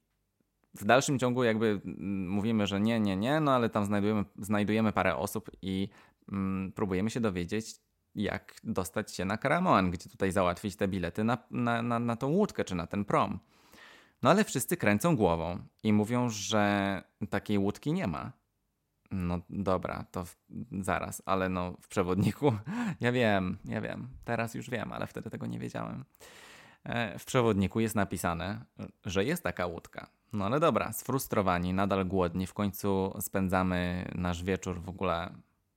w 0.75 0.85
dalszym 0.85 1.19
ciągu 1.19 1.45
jakby 1.45 1.81
mm, 1.85 2.31
mówimy, 2.31 2.67
że 2.67 2.81
nie, 2.81 3.01
nie, 3.01 3.17
nie, 3.17 3.41
no 3.41 3.53
ale 3.53 3.71
tam 3.71 3.85
znajdujemy, 3.85 4.25
znajdujemy 4.39 4.93
parę 4.93 5.17
osób 5.17 5.51
i 5.63 5.89
mm, 6.33 6.73
próbujemy 6.73 7.11
się 7.11 7.21
dowiedzieć, 7.21 7.88
jak 8.19 8.55
dostać 8.65 9.15
się 9.15 9.25
na 9.25 9.37
Karamoan, 9.37 9.91
gdzie 9.91 10.11
tutaj 10.11 10.33
załatwić 10.33 10.77
te 10.77 10.89
bilety 10.89 11.25
na, 11.25 11.39
na, 11.51 11.83
na, 11.83 11.99
na 11.99 12.17
tą 12.17 12.29
łódkę 12.29 12.65
czy 12.65 12.75
na 12.75 12.87
ten 12.87 13.05
prom. 13.05 13.39
No 14.23 14.31
ale 14.31 14.45
wszyscy 14.45 14.77
kręcą 14.77 15.17
głową 15.17 15.59
i 15.83 15.93
mówią, 15.93 16.29
że 16.29 17.03
takiej 17.31 17.59
łódki 17.59 17.93
nie 17.93 18.07
ma. 18.07 18.33
No 19.11 19.41
dobra, 19.51 20.05
to 20.11 20.25
w, 20.25 20.37
zaraz, 20.81 21.23
ale 21.27 21.49
no 21.49 21.75
w 21.81 21.89
przewodniku. 21.89 22.53
Ja 23.01 23.13
wiem, 23.13 23.59
ja 23.65 23.81
wiem. 23.81 24.09
Teraz 24.25 24.55
już 24.55 24.71
wiem, 24.71 24.93
ale 24.93 25.07
wtedy 25.07 25.31
tego 25.31 25.47
nie 25.47 25.59
wiedziałem. 25.59 26.05
E, 26.85 27.19
w 27.19 27.25
przewodniku 27.25 27.81
jest 27.81 27.95
napisane, 27.95 28.65
że 29.05 29.25
jest 29.25 29.43
taka 29.43 29.67
łódka. 29.67 30.11
No 30.33 30.47
ale 30.47 30.61
dobra, 30.61 30.93
sfrustrowani, 30.93 31.73
nadal 31.73 32.07
głodni, 32.07 32.47
w 32.47 32.55
końcu 32.55 33.15
spędzamy 33.21 34.09
nasz 34.15 34.43
wieczór 34.43 34.81
w 34.81 34.89
ogóle 34.89 35.31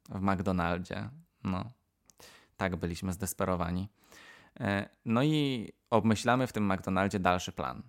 w 0.10 0.22
McDonaldzie. 0.22 1.10
No, 1.44 1.72
tak 2.62 2.76
byliśmy 2.76 3.14
zdesperowani. 3.14 3.90
E, 4.60 4.90
no 5.06 5.24
i 5.24 5.70
obmyślamy 5.90 6.48
w 6.48 6.54
tym 6.54 6.74
McDonaldzie 6.74 7.20
dalszy 7.20 7.52
plan. 7.52 7.84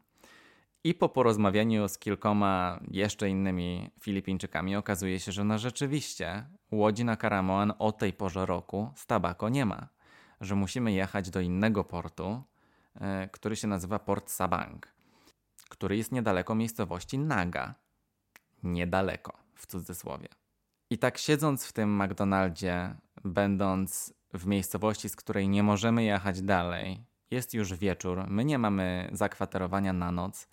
I 0.85 0.95
po 0.95 1.09
porozmawianiu 1.09 1.89
z 1.89 1.99
kilkoma 1.99 2.81
jeszcze 2.91 3.29
innymi 3.29 3.91
Filipińczykami 4.01 4.77
okazuje 4.77 5.21
się, 5.21 5.33
że 5.33 5.45
no 5.45 5.59
rzeczywiście 5.59 6.47
łodzi 6.71 7.05
na 7.05 7.17
Karamoan 7.17 7.73
o 7.79 7.93
tej 7.93 8.13
porze 8.13 8.47
roku 8.47 8.93
z 8.97 9.07
tabako 9.07 9.49
nie 9.49 9.67
ma. 9.67 9.89
Że 10.41 10.55
musimy 10.55 10.93
jechać 10.93 11.31
do 11.31 11.41
innego 11.41 11.85
portu, 11.85 12.43
e, 12.95 13.29
który 13.29 13.57
się 13.57 13.69
nazywa 13.69 13.99
Port 13.99 14.31
Sabang, 14.31 14.89
który 15.69 15.97
jest 15.97 16.13
niedaleko 16.13 16.55
miejscowości 16.55 17.19
Naga. 17.19 17.75
Niedaleko, 18.63 19.33
w 19.55 19.67
cudzysłowie. 19.67 20.29
I 20.91 20.99
tak 20.99 21.19
siedząc 21.19 21.67
w 21.67 21.73
tym 21.73 22.03
McDonaldzie, 22.03 22.95
będąc 23.25 24.15
w 24.35 24.47
miejscowości, 24.47 25.09
z 25.09 25.17
której 25.17 25.49
nie 25.49 25.63
możemy 25.63 26.05
jechać 26.05 26.43
dalej, 26.43 27.05
jest 27.31 27.55
już 27.55 27.75
wieczór, 27.75 28.25
my 28.29 28.45
nie 28.45 28.59
mamy 28.59 29.09
zakwaterowania 29.13 29.93
na 29.93 30.13
noc, 30.13 30.49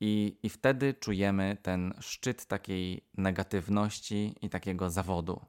i, 0.00 0.36
I 0.42 0.48
wtedy 0.48 0.94
czujemy 0.94 1.56
ten 1.62 1.94
szczyt 2.00 2.46
takiej 2.46 3.04
negatywności 3.14 4.34
i 4.42 4.48
takiego 4.48 4.90
zawodu. 4.90 5.40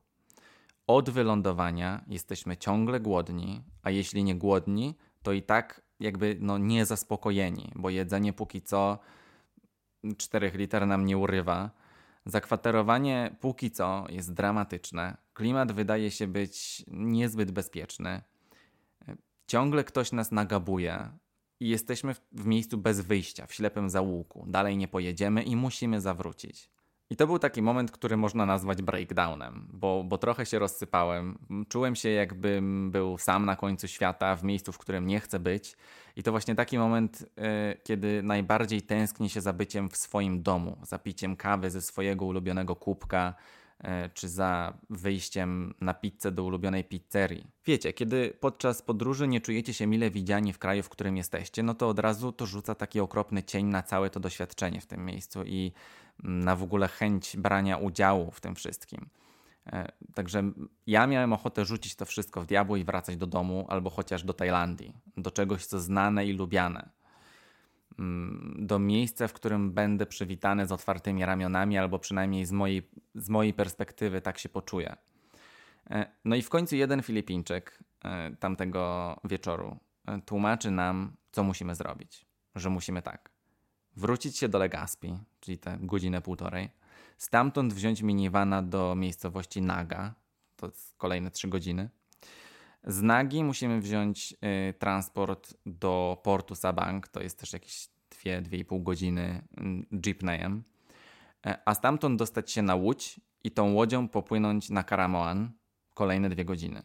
Od 0.87 1.09
wylądowania 1.09 2.03
jesteśmy 2.07 2.57
ciągle 2.57 2.99
głodni, 2.99 3.63
a 3.83 3.89
jeśli 3.89 4.23
nie 4.23 4.35
głodni, 4.35 4.97
to 5.23 5.31
i 5.31 5.41
tak 5.41 5.81
jakby 5.99 6.37
no 6.39 6.57
niezaspokojeni, 6.57 7.71
bo 7.75 7.89
jedzenie 7.89 8.33
póki 8.33 8.61
co 8.61 8.99
4 10.17 10.51
liter 10.55 10.87
nam 10.87 11.05
nie 11.05 11.17
urywa. 11.17 11.71
Zakwaterowanie 12.25 13.35
póki 13.39 13.71
co 13.71 14.05
jest 14.09 14.33
dramatyczne. 14.33 15.17
Klimat 15.33 15.71
wydaje 15.71 16.11
się 16.11 16.27
być 16.27 16.83
niezbyt 16.87 17.51
bezpieczny. 17.51 18.21
Ciągle 19.47 19.83
ktoś 19.83 20.11
nas 20.11 20.31
nagabuje, 20.31 21.11
i 21.61 21.69
jesteśmy 21.69 22.15
w 22.31 22.45
miejscu 22.45 22.77
bez 22.77 23.01
wyjścia, 23.01 23.45
w 23.45 23.53
ślepym 23.53 23.89
zaułku. 23.89 24.45
Dalej 24.47 24.77
nie 24.77 24.87
pojedziemy 24.87 25.43
i 25.43 25.55
musimy 25.55 26.01
zawrócić. 26.01 26.69
I 27.09 27.15
to 27.15 27.27
był 27.27 27.39
taki 27.39 27.61
moment, 27.61 27.91
który 27.91 28.17
można 28.17 28.45
nazwać 28.45 28.81
breakdownem, 28.81 29.67
bo, 29.73 30.03
bo 30.03 30.17
trochę 30.17 30.45
się 30.45 30.59
rozsypałem. 30.59 31.37
Czułem 31.69 31.95
się, 31.95 32.09
jakbym 32.09 32.91
był 32.91 33.17
sam 33.17 33.45
na 33.45 33.55
końcu 33.55 33.87
świata, 33.87 34.35
w 34.35 34.43
miejscu, 34.43 34.71
w 34.71 34.77
którym 34.77 35.07
nie 35.07 35.19
chcę 35.19 35.39
być. 35.39 35.77
I 36.15 36.23
to 36.23 36.31
właśnie 36.31 36.55
taki 36.55 36.77
moment, 36.77 37.21
yy, 37.21 37.45
kiedy 37.83 38.23
najbardziej 38.23 38.81
tęskni 38.81 39.29
się 39.29 39.41
za 39.41 39.53
byciem 39.53 39.89
w 39.89 39.97
swoim 39.97 40.43
domu, 40.43 40.77
za 40.83 40.99
piciem 40.99 41.35
kawy 41.35 41.69
ze 41.69 41.81
swojego 41.81 42.25
ulubionego 42.25 42.75
kubka, 42.75 43.35
E, 43.83 44.09
czy 44.09 44.29
za 44.29 44.73
wyjściem 44.89 45.73
na 45.81 45.93
pizzę 45.93 46.31
do 46.31 46.43
ulubionej 46.43 46.83
pizzerii. 46.83 47.47
Wiecie, 47.65 47.93
kiedy 47.93 48.33
podczas 48.39 48.81
podróży 48.81 49.27
nie 49.27 49.41
czujecie 49.41 49.73
się 49.73 49.87
mile 49.87 50.11
widziani 50.11 50.53
w 50.53 50.59
kraju, 50.59 50.83
w 50.83 50.89
którym 50.89 51.17
jesteście, 51.17 51.63
no 51.63 51.73
to 51.73 51.89
od 51.89 51.99
razu 51.99 52.31
to 52.31 52.45
rzuca 52.45 52.75
taki 52.75 52.99
okropny 52.99 53.43
cień 53.43 53.65
na 53.65 53.83
całe 53.83 54.09
to 54.09 54.19
doświadczenie 54.19 54.81
w 54.81 54.85
tym 54.85 55.05
miejscu 55.05 55.43
i 55.45 55.71
mm, 56.23 56.43
na 56.43 56.55
w 56.55 56.63
ogóle 56.63 56.87
chęć 56.87 57.37
brania 57.37 57.77
udziału 57.77 58.31
w 58.31 58.41
tym 58.41 58.55
wszystkim. 58.55 59.09
E, 59.67 59.91
także 60.13 60.51
ja 60.87 61.07
miałem 61.07 61.33
ochotę 61.33 61.65
rzucić 61.65 61.95
to 61.95 62.05
wszystko 62.05 62.41
w 62.41 62.45
diabło 62.45 62.77
i 62.77 62.83
wracać 62.83 63.17
do 63.17 63.27
domu 63.27 63.65
albo 63.69 63.89
chociaż 63.89 64.23
do 64.23 64.33
Tajlandii, 64.33 64.93
do 65.17 65.31
czegoś, 65.31 65.65
co 65.65 65.79
znane 65.79 66.25
i 66.25 66.33
lubiane. 66.33 66.89
Mm, 67.99 68.55
do 68.59 68.79
miejsca, 68.79 69.27
w 69.27 69.33
którym 69.33 69.71
będę 69.71 70.05
przywitany 70.05 70.67
z 70.67 70.71
otwartymi 70.71 71.25
ramionami, 71.25 71.77
albo 71.77 71.99
przynajmniej 71.99 72.45
z 72.45 72.51
mojej, 72.51 72.89
z 73.15 73.29
mojej 73.29 73.53
perspektywy 73.53 74.21
tak 74.21 74.37
się 74.37 74.49
poczuję. 74.49 74.95
E, 75.89 76.11
no 76.25 76.35
i 76.35 76.41
w 76.41 76.49
końcu 76.49 76.75
jeden 76.75 77.01
Filipińczyk 77.01 77.83
e, 78.03 78.35
tamtego 78.35 79.15
wieczoru 79.23 79.77
tłumaczy 80.25 80.71
nam, 80.71 81.15
co 81.31 81.43
musimy 81.43 81.75
zrobić. 81.75 82.25
Że 82.55 82.69
musimy 82.69 83.01
tak. 83.01 83.31
Wrócić 83.95 84.37
się 84.37 84.49
do 84.49 84.59
Legazpi, 84.59 85.17
czyli 85.39 85.57
tę 85.57 85.77
godzinę 85.81 86.21
półtorej, 86.21 86.69
stamtąd 87.21 87.73
wziąć 87.73 88.01
minivana 88.01 88.61
do 88.61 88.95
miejscowości 88.95 89.61
Naga, 89.61 90.13
to 90.55 90.71
kolejne 90.97 91.31
trzy 91.31 91.47
godziny. 91.47 91.89
Z 92.83 93.01
Nagi 93.01 93.43
musimy 93.43 93.81
wziąć 93.81 94.33
y, 94.69 94.73
transport 94.73 95.53
do 95.65 96.21
portu 96.23 96.55
Sabang, 96.55 97.07
to 97.07 97.21
jest 97.21 97.39
też 97.39 97.53
jakieś 97.53 97.89
2-2,5 98.25 98.83
godziny 98.83 99.41
y, 99.91 99.99
jeepneyem, 100.05 100.63
e, 101.45 101.59
a 101.65 101.73
stamtąd 101.73 102.19
dostać 102.19 102.51
się 102.51 102.61
na 102.61 102.75
łódź 102.75 103.19
i 103.43 103.51
tą 103.51 103.73
łodzią 103.73 104.07
popłynąć 104.07 104.69
na 104.69 104.83
Karamoan 104.83 105.51
kolejne 105.93 106.29
dwie 106.29 106.45
godziny. 106.45 106.83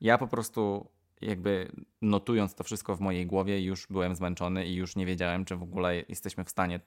Ja 0.00 0.18
po 0.18 0.28
prostu 0.28 0.88
jakby 1.20 1.72
notując 2.02 2.54
to 2.54 2.64
wszystko 2.64 2.96
w 2.96 3.00
mojej 3.00 3.26
głowie 3.26 3.64
już 3.64 3.86
byłem 3.86 4.14
zmęczony 4.14 4.66
i 4.66 4.74
już 4.74 4.96
nie 4.96 5.06
wiedziałem, 5.06 5.44
czy 5.44 5.56
w 5.56 5.62
ogóle 5.62 6.02
jesteśmy 6.08 6.44
w 6.44 6.50
stanie 6.50 6.80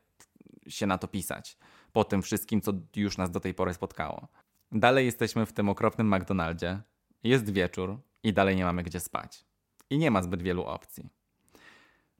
się 0.69 0.88
na 0.88 0.97
to 0.97 1.08
pisać 1.08 1.58
po 1.93 2.03
tym 2.03 2.21
wszystkim, 2.21 2.62
co 2.62 2.73
już 2.95 3.17
nas 3.17 3.32
do 3.32 3.39
tej 3.39 3.53
pory 3.53 3.73
spotkało. 3.73 4.27
Dalej 4.71 5.06
jesteśmy 5.06 5.45
w 5.45 5.53
tym 5.53 5.69
okropnym 5.69 6.15
McDonaldzie, 6.15 6.82
jest 7.23 7.49
wieczór 7.49 7.99
i 8.23 8.34
dalej 8.34 8.56
nie 8.56 8.63
mamy 8.63 8.84
gdzie 8.84 8.99
spać. 8.99 9.45
I 9.89 9.97
nie 9.97 10.12
ma 10.12 10.21
zbyt 10.21 10.41
wielu 10.41 10.63
opcji. 10.63 11.10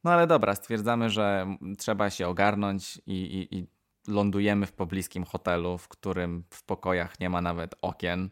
No 0.04 0.12
ale 0.12 0.28
dobra, 0.28 0.56
stwierdzamy, 0.56 1.10
że 1.10 1.58
trzeba 1.78 2.10
się 2.10 2.28
ogarnąć 2.28 3.02
i, 3.06 3.12
i, 3.12 3.58
i 3.58 3.68
lądujemy 4.08 4.66
w 4.66 4.72
pobliskim 4.72 5.24
hotelu, 5.24 5.78
w 5.78 5.88
którym 5.88 6.44
w 6.50 6.64
pokojach 6.64 7.20
nie 7.20 7.30
ma 7.30 7.42
nawet 7.42 7.76
okien 7.82 8.30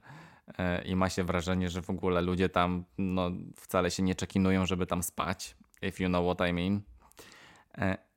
e, 0.58 0.84
i 0.86 0.96
ma 0.96 1.10
się 1.10 1.24
wrażenie, 1.24 1.70
że 1.70 1.82
w 1.82 1.90
ogóle 1.90 2.22
ludzie 2.22 2.50
tam 2.50 2.86
no, 2.98 3.32
wcale 3.56 3.92
się 3.92 4.04
nie 4.04 4.16
czekinują, 4.16 4.66
żeby 4.66 4.86
tam 4.86 5.04
spać, 5.04 5.56
if 5.82 6.04
you 6.04 6.10
know 6.10 6.36
what 6.36 6.50
I 6.50 6.54
mean. 6.54 6.82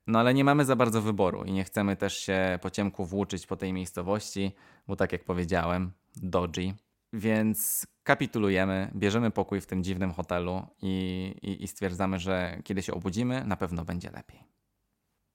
No 0.09 0.19
ale 0.19 0.35
nie 0.35 0.45
mamy 0.45 0.65
za 0.65 0.77
bardzo 0.77 1.03
wyboru 1.03 1.45
i 1.45 1.53
nie 1.53 1.65
chcemy 1.65 1.97
też 1.97 2.19
się 2.19 2.59
po 2.63 2.71
ciemku 2.71 3.07
włóczyć 3.07 3.47
po 3.47 3.57
tej 3.57 3.73
miejscowości, 3.73 4.53
bo 4.87 4.97
tak 4.97 5.13
jak 5.13 5.25
powiedziałem, 5.25 5.93
dodgy. 6.17 6.75
Więc 7.13 7.87
kapitulujemy, 8.03 8.91
bierzemy 8.95 9.31
pokój 9.31 9.61
w 9.61 9.67
tym 9.67 9.85
dziwnym 9.85 10.13
hotelu 10.13 10.67
i, 10.83 11.35
i, 11.43 11.65
i 11.65 11.69
stwierdzamy, 11.69 12.19
że 12.19 12.61
kiedy 12.65 12.83
się 12.83 12.95
obudzimy, 12.95 13.45
na 13.45 13.57
pewno 13.57 13.85
będzie 13.85 14.11
lepiej. 14.11 14.45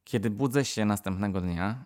Kiedy 0.03 0.29
budzę 0.29 0.65
się 0.65 0.85
następnego 0.85 1.41
dnia, 1.41 1.85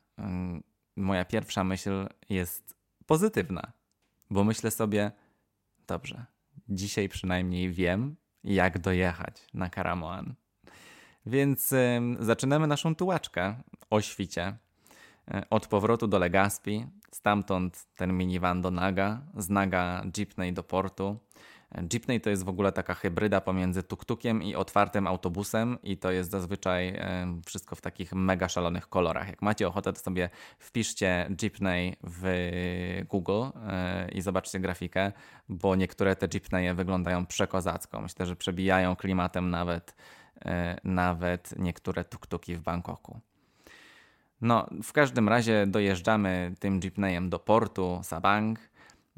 moja 0.96 1.26
pierwsza 1.26 1.64
myśl 1.64 2.08
jest 2.30 2.78
pozytywna, 3.06 3.72
bo 4.30 4.44
myślę 4.44 4.72
sobie, 4.72 5.12
dobrze, 5.88 6.26
dzisiaj 6.70 7.10
przynajmniej 7.10 7.72
wiem, 7.72 8.16
jak 8.44 8.80
dojechać 8.80 9.48
na 9.54 9.70
Karamoan. 9.70 10.36
Więc 11.28 11.74
zaczynamy 12.20 12.68
naszą 12.68 12.96
tułaczkę 12.96 13.56
o 13.90 14.02
świcie. 14.02 14.58
E, 15.32 15.44
od 15.50 15.68
powrotu 15.68 16.08
do 16.08 16.20
Legazpi, 16.20 16.86
Stamtąd 17.12 17.86
ten 17.96 18.18
minivan 18.18 18.62
do 18.62 18.72
Naga, 18.72 19.22
z 19.38 19.50
Naga 19.50 20.04
Jeepney 20.18 20.54
do 20.54 20.64
portu. 20.64 21.20
Jeepney 21.94 22.22
to 22.22 22.30
jest 22.30 22.44
w 22.44 22.50
ogóle 22.50 22.72
taka 22.72 22.94
hybryda 22.94 23.42
pomiędzy 23.42 23.84
tuk-tukiem 23.84 24.44
i 24.44 24.56
otwartym 24.56 25.08
autobusem 25.08 25.78
i 25.84 25.98
to 25.98 26.12
jest 26.12 26.32
zazwyczaj 26.32 27.00
wszystko 27.46 27.76
w 27.76 27.82
takich 27.82 28.14
mega 28.14 28.50
szalonych 28.50 28.90
kolorach. 28.90 29.28
Jak 29.28 29.42
macie 29.42 29.68
ochotę, 29.68 29.94
to 29.94 30.00
sobie 30.00 30.30
wpiszcie 30.60 31.30
Jeepney 31.42 31.96
w 32.04 32.26
Google 33.10 33.44
e, 33.68 34.10
i 34.12 34.22
zobaczcie 34.22 34.60
grafikę, 34.60 35.12
bo 35.50 35.76
niektóre 35.76 36.16
te 36.16 36.28
Jeepneye 36.34 36.74
wyglądają 36.74 37.26
przekozacko. 37.26 38.02
Myślę, 38.02 38.26
że 38.26 38.36
przebijają 38.36 38.96
klimatem 38.96 39.50
nawet, 39.50 39.92
e, 39.92 40.17
nawet 40.84 41.60
niektóre 41.60 42.04
tuk-tuki 42.04 42.56
w 42.56 42.62
Bangkoku. 42.62 43.20
No, 44.42 44.68
w 44.84 44.94
każdym 44.94 45.30
razie 45.30 45.68
dojeżdżamy 45.68 46.56
tym 46.60 46.80
jeepneyem 46.84 47.30
do 47.30 47.40
portu 47.40 48.00
Sabang 48.04 48.60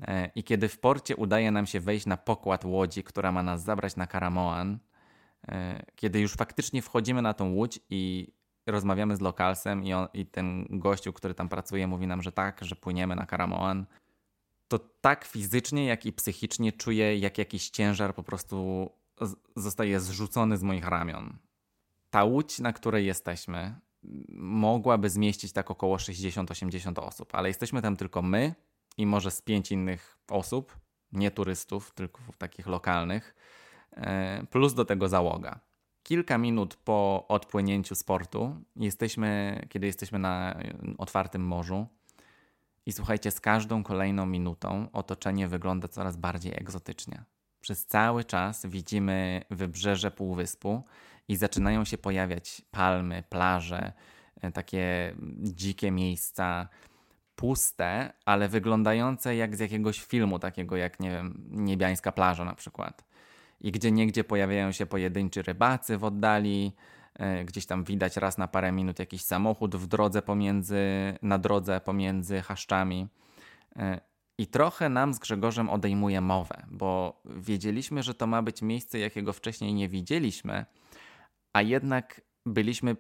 e, 0.02 0.30
i 0.36 0.44
kiedy 0.44 0.68
w 0.68 0.80
porcie 0.80 1.16
udaje 1.16 1.52
nam 1.52 1.66
się 1.66 1.80
wejść 1.80 2.06
na 2.06 2.18
pokład 2.18 2.66
łodzi, 2.66 3.04
która 3.04 3.32
ma 3.32 3.44
nas 3.44 3.64
zabrać 3.64 3.96
na 3.96 4.08
Karamoan, 4.08 4.78
e, 5.48 5.84
kiedy 5.96 6.20
już 6.20 6.34
faktycznie 6.34 6.82
wchodzimy 6.82 7.22
na 7.22 7.34
tą 7.34 7.54
łódź 7.54 7.80
i 7.90 8.34
rozmawiamy 8.68 9.16
z 9.16 9.22
lokalsem 9.22 9.84
i, 9.84 9.94
on, 9.94 10.08
i 10.14 10.26
ten 10.26 10.68
gościu, 10.70 11.14
który 11.14 11.34
tam 11.34 11.50
pracuje, 11.50 11.88
mówi 11.88 12.08
nam, 12.08 12.22
że 12.22 12.32
tak, 12.32 12.60
że 12.62 12.76
płyniemy 12.76 13.16
na 13.16 13.26
Karamoan, 13.26 13.86
to 14.68 14.80
tak 15.02 15.26
fizycznie, 15.26 15.86
jak 15.86 16.06
i 16.06 16.14
psychicznie 16.14 16.72
czuję, 16.72 17.18
jak 17.18 17.38
jakiś 17.38 17.70
ciężar 17.70 18.16
po 18.16 18.24
prostu 18.24 18.90
zostaje 19.56 20.00
zrzucony 20.00 20.58
z 20.58 20.64
moich 20.64 20.88
ramion. 20.88 21.38
Ta 22.10 22.24
łódź, 22.24 22.60
na 22.60 22.74
której 22.74 23.06
jesteśmy, 23.06 23.76
mogłaby 24.34 25.10
zmieścić 25.10 25.52
tak 25.52 25.72
około 25.72 25.98
60-80 25.98 27.00
osób, 27.00 27.36
ale 27.36 27.48
jesteśmy 27.48 27.82
tam 27.82 27.96
tylko 27.96 28.22
my 28.22 28.56
i 28.98 29.06
może 29.06 29.32
z 29.32 29.42
pięć 29.42 29.72
innych 29.72 30.18
osób, 30.30 30.78
nie 31.12 31.32
turystów, 31.32 31.92
tylko 31.92 32.22
takich 32.38 32.68
lokalnych, 32.68 33.36
e, 33.92 34.46
plus 34.46 34.74
do 34.74 34.86
tego 34.86 35.10
załoga. 35.10 35.60
Kilka 36.04 36.38
minut 36.38 36.76
po 36.76 37.26
odpłynięciu 37.28 37.96
z 37.96 38.04
portu, 38.04 38.56
jesteśmy, 38.76 39.62
kiedy 39.70 39.88
jesteśmy 39.88 40.20
na 40.20 40.60
otwartym 40.98 41.42
morzu, 41.42 41.88
i 42.86 42.92
słuchajcie, 42.92 43.32
z 43.32 43.40
każdą 43.40 43.84
kolejną 43.84 44.26
minutą 44.26 44.88
otoczenie 44.94 45.48
wygląda 45.48 45.88
coraz 45.88 46.18
bardziej 46.18 46.54
egzotycznie. 46.56 47.24
Przez 47.62 47.86
cały 47.86 48.24
czas 48.24 48.66
widzimy 48.66 49.42
wybrzeże 49.50 50.12
półwyspu 50.12 50.84
i 51.28 51.36
zaczynają 51.36 51.86
się 51.86 51.98
pojawiać 51.98 52.62
palmy, 52.72 53.24
plaże, 53.30 53.94
e, 54.42 54.52
takie 54.52 55.16
dzikie 55.40 55.92
miejsca, 55.92 56.70
puste, 57.36 58.14
ale 58.26 58.50
wyglądające 58.50 59.36
jak 59.36 59.56
z 59.56 59.60
jakiegoś 59.60 60.02
filmu, 60.02 60.40
takiego 60.40 60.78
jak, 60.78 61.00
nie 61.00 61.12
wiem, 61.12 61.48
niebiańska 61.50 62.12
plaża 62.12 62.46
na 62.46 62.56
przykład. 62.56 63.04
I 63.62 63.72
gdzie 63.72 63.92
niegdzie 63.92 64.24
pojawiają 64.24 64.72
się 64.72 64.86
pojedynczy 64.86 65.42
rybacy 65.42 65.98
w 65.98 66.04
oddali, 66.04 66.76
e, 67.14 67.46
gdzieś 67.46 67.66
tam 67.66 67.84
widać 67.84 68.18
raz 68.18 68.38
na 68.38 68.48
parę 68.48 68.72
minut 68.72 69.00
jakiś 69.00 69.22
samochód 69.22 69.76
w 69.76 69.88
drodze 69.88 70.22
pomiędzy, 70.22 70.80
na 71.22 71.38
drodze 71.38 71.82
pomiędzy 71.82 72.42
chaszczami. 72.42 73.08
I 74.40 74.48
trochę 74.48 74.90
nam 74.90 75.14
z 75.14 75.20
Grzegorzem 75.20 75.70
odejmuje 75.70 76.22
mowę, 76.22 76.66
bo 76.72 77.22
wiedzieliśmy, 77.26 78.04
że 78.04 78.14
to 78.14 78.28
ma 78.28 78.42
być 78.42 78.62
miejsce, 78.62 79.00
jakiego 79.00 79.34
wcześniej 79.34 79.74
nie 79.74 79.90
widzieliśmy, 79.90 80.66
a 81.54 81.62
jednak 81.62 82.22
byliśmy 82.46 82.96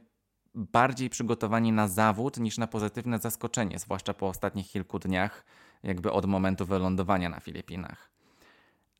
bardziej 0.55 1.09
przygotowani 1.09 1.71
na 1.71 1.87
zawód 1.87 2.37
niż 2.37 2.57
na 2.57 2.67
pozytywne 2.67 3.19
zaskoczenie, 3.19 3.79
zwłaszcza 3.79 4.13
po 4.13 4.27
ostatnich 4.27 4.67
kilku 4.67 4.99
dniach, 4.99 5.45
jakby 5.83 6.11
od 6.11 6.25
momentu 6.25 6.65
wylądowania 6.65 7.29
na 7.29 7.39
Filipinach. 7.39 8.11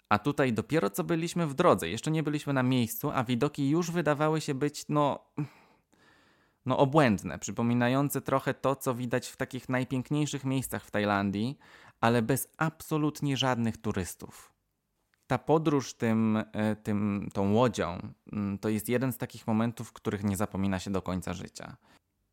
A 0.10 0.19
tutaj 0.19 0.54
dopiero 0.54 0.89
co 0.89 1.04
byliśmy 1.04 1.47
w 1.47 1.54
drodze, 1.54 1.89
jeszcze 1.89 2.12
nie 2.12 2.23
byliśmy 2.23 2.54
na 2.54 2.63
miejscu, 2.63 3.12
a 3.13 3.23
widoki 3.23 3.69
już 3.69 3.91
wydawały 3.91 4.41
się 4.41 4.54
być, 4.54 4.86
no, 4.89 5.19
no 6.65 6.78
obłędne, 6.78 7.39
przypominające 7.39 8.21
trochę 8.21 8.54
to, 8.54 8.75
co 8.75 8.95
widać 8.95 9.28
w 9.28 9.38
takich 9.38 9.69
najpiękniejszych 9.69 10.45
miejscach 10.45 10.86
w 10.86 10.91
Tajlandii, 10.91 11.58
ale 12.02 12.22
bez 12.22 12.48
absolutnie 12.58 13.38
żadnych 13.38 13.78
turystów 13.78 14.60
ta 15.30 15.38
podróż 15.38 15.94
tym, 15.94 16.44
e, 16.54 16.76
tym, 16.76 17.30
tą 17.34 17.54
łodzią 17.54 18.00
mm, 18.34 18.58
to 18.58 18.70
jest 18.70 18.90
jeden 18.90 19.12
z 19.12 19.18
takich 19.18 19.48
momentów, 19.48 19.94
których 19.94 20.24
nie 20.24 20.38
zapomina 20.38 20.80
się 20.80 20.92
do 20.92 21.02
końca 21.02 21.34
życia. 21.34 21.78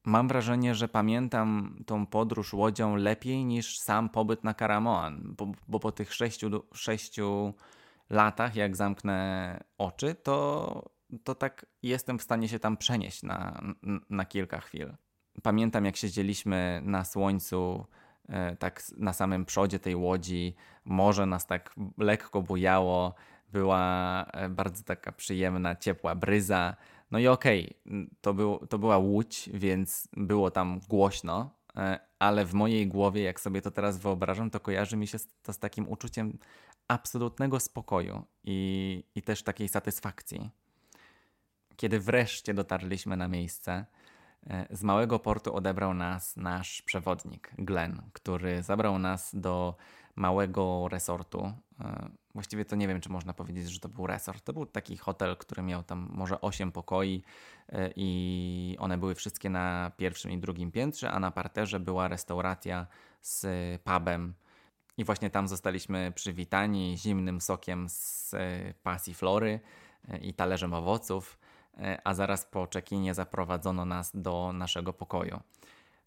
Mam 0.05 0.29
wrażenie, 0.29 0.74
że 0.74 0.88
pamiętam 0.88 1.76
tą 1.87 2.07
podróż 2.07 2.55
łodzią 2.55 2.96
lepiej 2.96 3.44
niż 3.44 3.79
sam 3.79 4.09
pobyt 4.09 4.44
na 4.44 4.55
Karamoan, 4.55 5.35
bo, 5.38 5.52
bo 5.68 5.81
po 5.81 5.92
tych 5.92 6.14
sześciu, 6.14 6.50
sześciu 6.74 7.55
latach, 8.11 8.57
jak 8.57 8.76
zamknę 8.76 9.61
oczy, 9.79 10.14
to, 10.14 10.90
to 11.24 11.35
tak 11.35 11.66
jestem 11.83 12.18
w 12.18 12.22
stanie 12.22 12.48
się 12.48 12.59
tam 12.59 12.76
przenieść 12.76 13.22
na, 13.22 13.61
na 14.11 14.24
kilka 14.24 14.61
chwil. 14.61 14.94
Pamiętam, 15.42 15.85
jak 15.85 15.96
siedzieliśmy 15.96 16.81
na 16.85 17.05
słońcu 17.05 17.87
tak 18.58 18.82
na 18.96 19.12
samym 19.12 19.44
przodzie 19.44 19.78
tej 19.78 19.96
łodzi. 19.96 20.54
Morze 20.84 21.26
nas 21.26 21.46
tak 21.46 21.74
lekko 21.98 22.42
bujało, 22.42 23.14
była 23.52 24.24
e, 24.24 24.48
bardzo 24.48 24.84
taka 24.84 25.12
przyjemna, 25.12 25.76
ciepła 25.76 26.14
bryza. 26.14 26.76
No 27.10 27.18
i 27.18 27.26
okej, 27.26 27.74
okay, 27.86 28.06
to, 28.20 28.34
był, 28.34 28.58
to 28.58 28.78
była 28.78 28.98
łódź, 28.98 29.50
więc 29.54 30.08
było 30.16 30.50
tam 30.50 30.80
głośno, 30.88 31.50
e, 31.76 32.00
ale 32.18 32.44
w 32.44 32.54
mojej 32.54 32.86
głowie, 32.86 33.22
jak 33.22 33.40
sobie 33.40 33.62
to 33.62 33.70
teraz 33.70 33.98
wyobrażam, 33.98 34.50
to 34.50 34.60
kojarzy 34.60 34.96
mi 34.96 35.06
się 35.06 35.18
to 35.42 35.52
z 35.52 35.58
takim 35.58 35.88
uczuciem 35.88 36.38
absolutnego 36.88 37.60
spokoju 37.60 38.24
i, 38.44 39.04
i 39.14 39.22
też 39.22 39.42
takiej 39.42 39.68
satysfakcji. 39.68 40.50
Kiedy 41.76 42.00
wreszcie 42.00 42.54
dotarliśmy 42.54 43.16
na 43.16 43.28
miejsce, 43.28 43.84
E, 43.84 43.86
z 44.70 44.82
małego 44.82 45.18
portu 45.18 45.54
odebrał 45.54 45.94
nas 45.94 46.37
nasz 46.37 46.82
przewodnik, 46.82 47.50
Glenn, 47.59 48.02
który 48.12 48.62
zabrał 48.62 48.98
nas 48.98 49.30
do 49.35 49.74
małego 50.16 50.88
resortu. 50.88 51.52
E, 51.80 52.09
właściwie 52.35 52.64
to 52.64 52.76
nie 52.76 52.88
wiem, 52.88 53.00
czy 53.00 53.09
można 53.09 53.32
powiedzieć, 53.32 53.70
że 53.70 53.80
to 53.80 53.88
był 53.88 54.06
resort. 54.06 54.44
To 54.44 54.52
był 54.52 54.66
taki 54.66 54.96
hotel, 54.96 55.37
który 55.37 55.62
miał 55.62 55.82
tam 55.82 56.09
może 56.11 56.40
8 56.40 56.72
pokoi 56.72 57.22
e, 57.68 57.90
i 57.96 58.76
one 58.78 58.98
były 58.98 59.14
wszystkie 59.14 59.50
na 59.50 59.92
pierwszym 59.96 60.30
i 60.30 60.38
drugim 60.38 60.72
piętrze, 60.72 61.11
a 61.11 61.20
na 61.20 61.30
parterze 61.30 61.80
była 61.80 62.09
restauracja 62.09 62.87
z 63.22 63.46
pubem. 63.82 64.35
I 64.98 65.04
właśnie 65.04 65.30
tam 65.30 65.48
zostaliśmy 65.48 66.12
przywitani 66.14 66.98
zimnym 66.98 67.40
sokiem 67.40 67.88
z 67.88 68.35
pasji 68.82 69.14
flory 69.14 69.61
i 70.22 70.35
talerzem 70.35 70.74
owoców. 70.74 71.38
E, 71.78 72.00
a 72.04 72.14
zaraz 72.14 72.44
po 72.44 72.66
czekinie 72.66 73.14
zaprowadzono 73.14 73.84
nas 73.84 74.10
do 74.14 74.52
naszego 74.52 74.92
pokoju. 74.92 75.40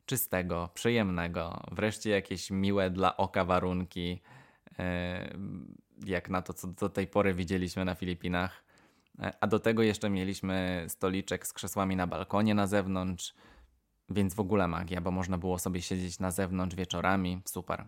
Czystego, 0.06 0.70
przyjemnego, 0.74 1.64
wreszcie 1.72 2.10
jakieś 2.10 2.52
miłe 2.52 2.90
dla 2.90 3.18
oka 3.18 3.46
warunki, 3.46 4.22
e, 4.80 5.34
jak 6.06 6.30
na 6.30 6.42
to, 6.42 6.54
co 6.54 6.68
do 6.68 6.90
tej 6.90 7.08
pory 7.08 7.34
widzieliśmy 7.34 7.86
na 7.86 7.96
Filipinach. 7.96 8.64
E, 9.20 9.34
a 9.42 9.48
do 9.48 9.60
tego 9.60 9.84
jeszcze 9.84 10.10
mieliśmy 10.10 10.86
stoliczek 10.88 11.48
z 11.48 11.54
krzesłami 11.54 11.96
na 11.96 12.08
balkonie 12.08 12.56
na 12.56 12.68
zewnątrz, 12.68 13.34
więc 14.10 14.34
w 14.34 14.40
ogóle 14.40 14.68
magia, 14.68 15.02
bo 15.02 15.12
można 15.12 15.38
było 15.38 15.60
sobie 15.60 15.82
siedzieć 15.82 16.20
na 16.20 16.32
zewnątrz 16.32 16.76
wieczorami. 16.76 17.42
Super. 17.46 17.86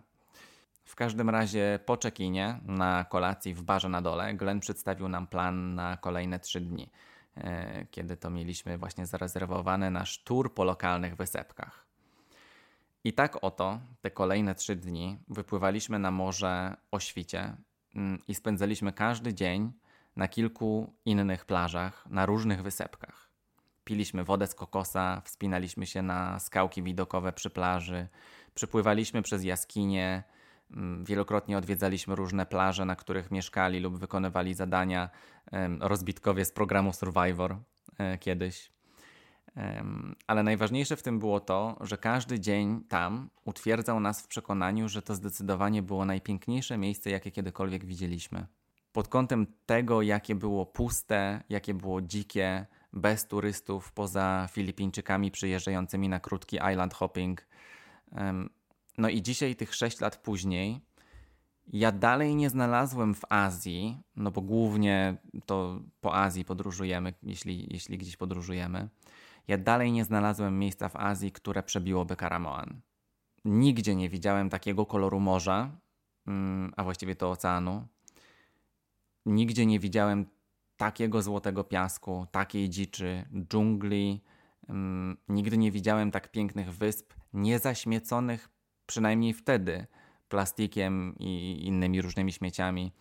W 0.84 0.94
każdym 0.94 1.30
razie 1.30 1.78
po 1.86 1.96
czekinie 1.96 2.60
na 2.64 3.04
kolacji 3.04 3.54
w 3.54 3.62
barze 3.62 3.88
na 3.88 4.02
dole 4.02 4.34
Glenn 4.34 4.60
przedstawił 4.60 5.08
nam 5.08 5.26
plan 5.26 5.74
na 5.74 5.96
kolejne 5.96 6.40
trzy 6.40 6.60
dni. 6.60 6.90
E, 7.36 7.86
kiedy 7.90 8.16
to 8.16 8.30
mieliśmy 8.30 8.78
właśnie 8.78 9.06
zarezerwowane 9.06 9.90
nasz 9.90 10.22
tour 10.24 10.54
po 10.54 10.64
lokalnych 10.64 11.16
wysepkach. 11.16 11.86
I 13.04 13.12
tak 13.12 13.38
oto 13.44 13.80
te 14.00 14.10
kolejne 14.10 14.54
trzy 14.54 14.76
dni 14.76 15.18
wypływaliśmy 15.28 15.98
na 15.98 16.10
morze 16.10 16.76
o 16.90 17.00
świcie 17.00 17.56
mm, 17.94 18.18
i 18.28 18.34
spędzaliśmy 18.34 18.92
każdy 18.92 19.34
dzień 19.34 19.72
na 20.16 20.28
kilku 20.28 20.92
innych 21.04 21.44
plażach, 21.44 22.06
na 22.10 22.26
różnych 22.26 22.62
wysepkach. 22.62 23.28
Piliśmy 23.84 24.24
wodę 24.24 24.46
z 24.46 24.54
kokosa, 24.54 25.22
wspinaliśmy 25.24 25.86
się 25.86 26.02
na 26.02 26.38
skałki 26.38 26.82
widokowe 26.82 27.32
przy 27.32 27.50
plaży, 27.50 28.08
przypływaliśmy 28.54 29.22
przez 29.22 29.44
jaskinie, 29.44 30.22
wielokrotnie 31.04 31.58
odwiedzaliśmy 31.58 32.14
różne 32.14 32.46
plaże, 32.46 32.84
na 32.84 32.96
których 32.96 33.30
mieszkali 33.30 33.80
lub 33.80 33.98
wykonywali 33.98 34.54
zadania 34.54 35.10
rozbitkowie 35.80 36.44
z 36.44 36.52
programu 36.52 36.92
Survivor 36.92 37.56
e, 37.98 38.18
kiedyś. 38.18 38.72
Ale 40.26 40.42
najważniejsze 40.42 40.96
w 40.96 41.02
tym 41.02 41.18
było 41.18 41.40
to, 41.40 41.76
że 41.80 41.98
każdy 41.98 42.40
dzień 42.40 42.84
tam 42.88 43.30
utwierdzał 43.44 44.00
nas 44.00 44.22
w 44.22 44.28
przekonaniu, 44.28 44.88
że 44.88 45.02
to 45.02 45.14
zdecydowanie 45.14 45.82
było 45.82 46.04
najpiękniejsze 46.04 46.78
miejsce, 46.78 47.10
jakie 47.10 47.30
kiedykolwiek 47.30 47.84
widzieliśmy. 47.84 48.46
Pod 48.92 49.08
kątem 49.08 49.46
tego, 49.66 50.02
jakie 50.02 50.34
było 50.34 50.66
puste, 50.66 51.42
jakie 51.48 51.74
było 51.74 52.02
dzikie, 52.02 52.66
bez 52.92 53.26
turystów, 53.26 53.92
poza 53.92 54.48
Filipińczykami 54.50 55.30
przyjeżdżającymi 55.30 56.08
na 56.08 56.20
krótki 56.20 56.56
island 56.72 56.94
hopping, 56.94 57.46
no 58.98 59.08
i 59.08 59.22
dzisiaj, 59.22 59.56
tych 59.56 59.74
6 59.74 60.00
lat 60.00 60.16
później, 60.16 60.80
ja 61.66 61.92
dalej 61.92 62.36
nie 62.36 62.50
znalazłem 62.50 63.14
w 63.14 63.20
Azji, 63.28 64.02
no 64.16 64.30
bo 64.30 64.40
głównie 64.40 65.16
to 65.46 65.80
po 66.00 66.14
Azji 66.14 66.44
podróżujemy, 66.44 67.14
jeśli, 67.22 67.66
jeśli 67.70 67.98
gdzieś 67.98 68.16
podróżujemy. 68.16 68.88
Ja 69.48 69.58
dalej 69.58 69.92
nie 69.92 70.04
znalazłem 70.04 70.58
miejsca 70.58 70.88
w 70.88 70.96
Azji, 70.96 71.32
które 71.32 71.62
przebiłoby 71.62 72.16
Karamoan. 72.16 72.80
Nigdzie 73.44 73.94
nie 73.94 74.08
widziałem 74.08 74.50
takiego 74.50 74.86
koloru 74.86 75.20
morza, 75.20 75.70
mm, 76.26 76.72
a 76.76 76.84
właściwie 76.84 77.16
to 77.16 77.30
oceanu. 77.30 77.86
Nigdzie 79.26 79.66
nie 79.66 79.80
widziałem 79.80 80.26
takiego 80.76 81.22
złotego 81.22 81.64
piasku, 81.64 82.26
takiej 82.30 82.68
dziczy, 82.68 83.24
dżungli. 83.48 84.22
Mm, 84.68 85.16
nigdy 85.28 85.58
nie 85.58 85.70
widziałem 85.70 86.10
tak 86.10 86.30
pięknych 86.30 86.74
wysp, 86.74 87.14
niezaśmieconych 87.32 88.48
przynajmniej 88.86 89.34
wtedy, 89.34 89.86
plastikiem 90.28 91.14
i 91.18 91.60
innymi 91.66 92.02
różnymi 92.02 92.32
śmieciami. 92.32 92.92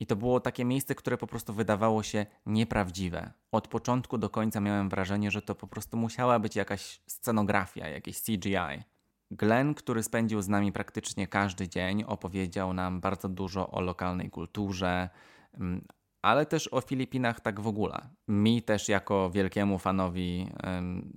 I 0.00 0.06
to 0.06 0.16
było 0.16 0.40
takie 0.40 0.64
miejsce, 0.64 0.94
które 0.94 1.16
po 1.16 1.26
prostu 1.26 1.52
wydawało 1.52 2.02
się 2.02 2.26
nieprawdziwe. 2.46 3.32
Od 3.52 3.68
początku 3.68 4.18
do 4.18 4.30
końca 4.30 4.60
miałem 4.60 4.88
wrażenie, 4.88 5.30
że 5.30 5.42
to 5.42 5.54
po 5.54 5.66
prostu 5.66 5.96
musiała 5.96 6.38
być 6.38 6.56
jakaś 6.56 7.00
scenografia, 7.06 7.88
jakieś 7.88 8.22
CGI. 8.22 8.84
Glenn, 9.30 9.74
który 9.74 10.02
spędził 10.02 10.42
z 10.42 10.48
nami 10.48 10.72
praktycznie 10.72 11.26
każdy 11.26 11.68
dzień, 11.68 12.04
opowiedział 12.06 12.72
nam 12.72 13.00
bardzo 13.00 13.28
dużo 13.28 13.70
o 13.70 13.80
lokalnej 13.80 14.30
kulturze, 14.30 15.08
mm, 15.54 15.84
ale 16.22 16.46
też 16.46 16.68
o 16.72 16.80
Filipinach 16.80 17.40
tak 17.40 17.60
w 17.60 17.66
ogóle. 17.66 18.08
Mi 18.28 18.62
też 18.62 18.88
jako 18.88 19.30
wielkiemu 19.30 19.78
fanowi 19.78 20.50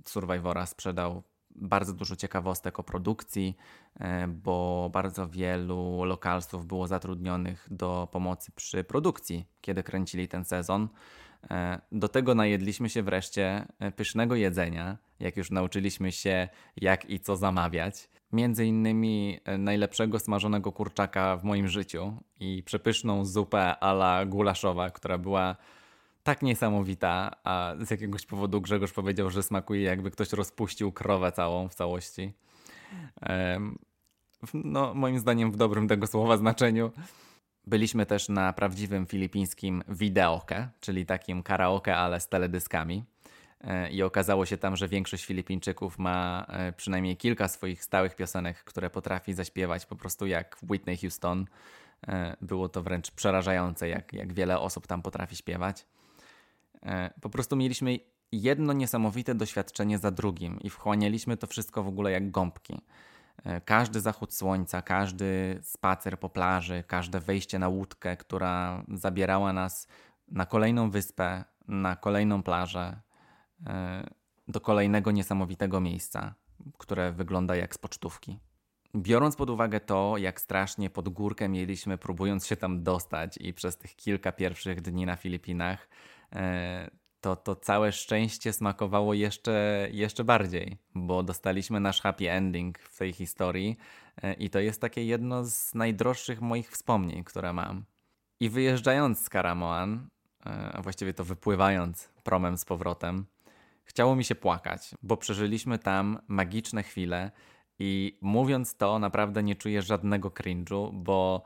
Survivora 0.06 0.66
sprzedał 0.66 1.22
bardzo 1.56 1.92
dużo 1.92 2.16
ciekawostek 2.16 2.78
o 2.78 2.82
produkcji, 2.82 3.56
e, 4.00 4.28
bo 4.28 4.90
bardzo 4.92 5.28
wielu 5.28 6.04
lokalsów 6.04 6.66
było 6.66 6.86
zatrudnionych 6.86 7.68
do 7.70 8.08
pomocy 8.12 8.52
przy 8.52 8.84
produkcji, 8.84 9.46
kiedy 9.60 9.82
kręcili 9.82 10.28
ten 10.28 10.44
sezon. 10.44 10.88
E, 11.50 11.80
do 11.92 12.08
tego 12.08 12.34
najedliśmy 12.34 12.88
się 12.88 13.02
wreszcie 13.02 13.66
e, 13.78 13.92
pysznego 13.92 14.34
jedzenia, 14.34 14.98
jak 15.20 15.36
już 15.36 15.50
nauczyliśmy 15.50 16.12
się 16.12 16.48
jak 16.76 17.10
i 17.10 17.20
co 17.20 17.36
zamawiać. 17.36 18.10
Między 18.32 18.66
innymi 18.66 19.40
najlepszego 19.58 20.18
smażonego 20.18 20.72
kurczaka 20.72 21.36
w 21.36 21.44
moim 21.44 21.68
życiu 21.68 22.16
i 22.40 22.62
przepyszną 22.62 23.24
zupę 23.24 23.78
ala 23.78 24.26
gulaszowa, 24.26 24.90
która 24.90 25.18
była 25.18 25.56
tak 26.22 26.42
niesamowita, 26.42 27.30
a 27.44 27.74
z 27.80 27.90
jakiegoś 27.90 28.26
powodu 28.26 28.60
Grzegorz 28.60 28.92
powiedział, 28.92 29.30
że 29.30 29.42
smakuje 29.42 29.82
jakby 29.82 30.10
ktoś 30.10 30.32
rozpuścił 30.32 30.92
krowę 30.92 31.32
całą 31.32 31.68
w 31.68 31.74
całości. 31.74 32.32
No, 34.54 34.94
moim 34.94 35.18
zdaniem 35.18 35.52
w 35.52 35.56
dobrym 35.56 35.88
tego 35.88 36.06
słowa 36.06 36.36
znaczeniu. 36.36 36.90
Byliśmy 37.66 38.06
też 38.06 38.28
na 38.28 38.52
prawdziwym 38.52 39.06
filipińskim 39.06 39.82
videoke, 39.88 40.68
czyli 40.80 41.06
takim 41.06 41.42
karaoke, 41.42 41.96
ale 41.96 42.20
z 42.20 42.28
teledyskami. 42.28 43.04
E, 43.60 43.90
I 43.90 44.02
okazało 44.02 44.46
się 44.46 44.56
tam, 44.56 44.76
że 44.76 44.88
większość 44.88 45.24
Filipińczyków 45.24 45.98
ma 45.98 46.46
e, 46.48 46.72
przynajmniej 46.72 47.16
kilka 47.16 47.48
swoich 47.48 47.84
stałych 47.84 48.16
piosenek, 48.16 48.64
które 48.64 48.90
potrafi 48.90 49.34
zaśpiewać 49.34 49.86
po 49.86 49.96
prostu 49.96 50.26
jak 50.26 50.56
Whitney 50.70 50.96
Houston. 50.96 51.46
E, 52.08 52.36
było 52.40 52.68
to 52.68 52.82
wręcz 52.82 53.10
przerażające, 53.10 53.88
jak, 53.88 54.12
jak 54.12 54.32
wiele 54.32 54.58
osób 54.58 54.86
tam 54.86 55.02
potrafi 55.02 55.36
śpiewać. 55.36 55.86
E, 56.82 57.10
po 57.20 57.30
prostu 57.30 57.56
mieliśmy 57.56 57.98
jedno 58.32 58.72
niesamowite 58.72 59.34
doświadczenie 59.34 59.98
za 59.98 60.10
drugim 60.10 60.60
i 60.60 60.70
wchłanialiśmy 60.70 61.36
to 61.36 61.46
wszystko 61.46 61.82
w 61.82 61.88
ogóle 61.88 62.10
jak 62.10 62.30
gąbki. 62.30 62.80
E, 63.44 63.60
każdy 63.60 64.00
zachód 64.00 64.34
słońca, 64.34 64.82
każdy 64.82 65.58
spacer 65.62 66.20
po 66.20 66.28
plaży, 66.28 66.84
każde 66.86 67.20
wejście 67.20 67.58
na 67.58 67.68
łódkę, 67.68 68.16
która 68.16 68.84
zabierała 68.88 69.52
nas 69.52 69.88
na 70.28 70.46
kolejną 70.46 70.90
wyspę, 70.90 71.44
na 71.68 71.96
kolejną 71.96 72.42
plażę, 72.42 73.00
e, 73.66 74.06
do 74.48 74.60
kolejnego 74.60 75.10
niesamowitego 75.10 75.80
miejsca, 75.80 76.34
które 76.78 77.12
wygląda 77.12 77.56
jak 77.56 77.74
z 77.74 77.78
pocztówki. 77.78 78.40
Biorąc 78.96 79.36
pod 79.36 79.50
uwagę 79.50 79.80
to, 79.80 80.18
jak 80.18 80.40
strasznie 80.40 80.90
pod 80.90 81.08
górkę 81.08 81.48
mieliśmy, 81.48 81.98
próbując 81.98 82.46
się 82.46 82.56
tam 82.56 82.82
dostać, 82.82 83.36
i 83.36 83.54
przez 83.54 83.76
tych 83.76 83.96
kilka 83.96 84.32
pierwszych 84.32 84.80
dni 84.80 85.06
na 85.06 85.16
Filipinach, 85.16 85.88
to, 87.20 87.36
to 87.36 87.56
całe 87.56 87.92
szczęście 87.92 88.52
smakowało 88.52 89.14
jeszcze, 89.14 89.88
jeszcze 89.92 90.24
bardziej, 90.24 90.78
bo 90.94 91.22
dostaliśmy 91.22 91.80
nasz 91.80 92.00
happy 92.00 92.30
ending 92.30 92.78
w 92.78 92.98
tej 92.98 93.12
historii 93.12 93.76
e, 94.22 94.32
i 94.34 94.50
to 94.50 94.60
jest 94.60 94.80
takie 94.80 95.04
jedno 95.04 95.44
z 95.44 95.74
najdroższych 95.74 96.40
moich 96.40 96.70
wspomnień, 96.70 97.24
które 97.24 97.52
mam. 97.52 97.84
I 98.40 98.50
wyjeżdżając 98.50 99.24
z 99.24 99.28
Karamoan, 99.28 100.08
e, 100.46 100.72
a 100.72 100.82
właściwie 100.82 101.14
to 101.14 101.24
wypływając 101.24 102.08
promem 102.22 102.58
z 102.58 102.64
powrotem, 102.64 103.26
chciało 103.84 104.16
mi 104.16 104.24
się 104.24 104.34
płakać, 104.34 104.94
bo 105.02 105.16
przeżyliśmy 105.16 105.78
tam 105.78 106.18
magiczne 106.28 106.82
chwile 106.82 107.30
i 107.78 108.18
mówiąc 108.20 108.76
to, 108.76 108.98
naprawdę 108.98 109.42
nie 109.42 109.56
czuję 109.56 109.82
żadnego 109.82 110.28
cringe'u, 110.28 110.90
bo 110.92 111.42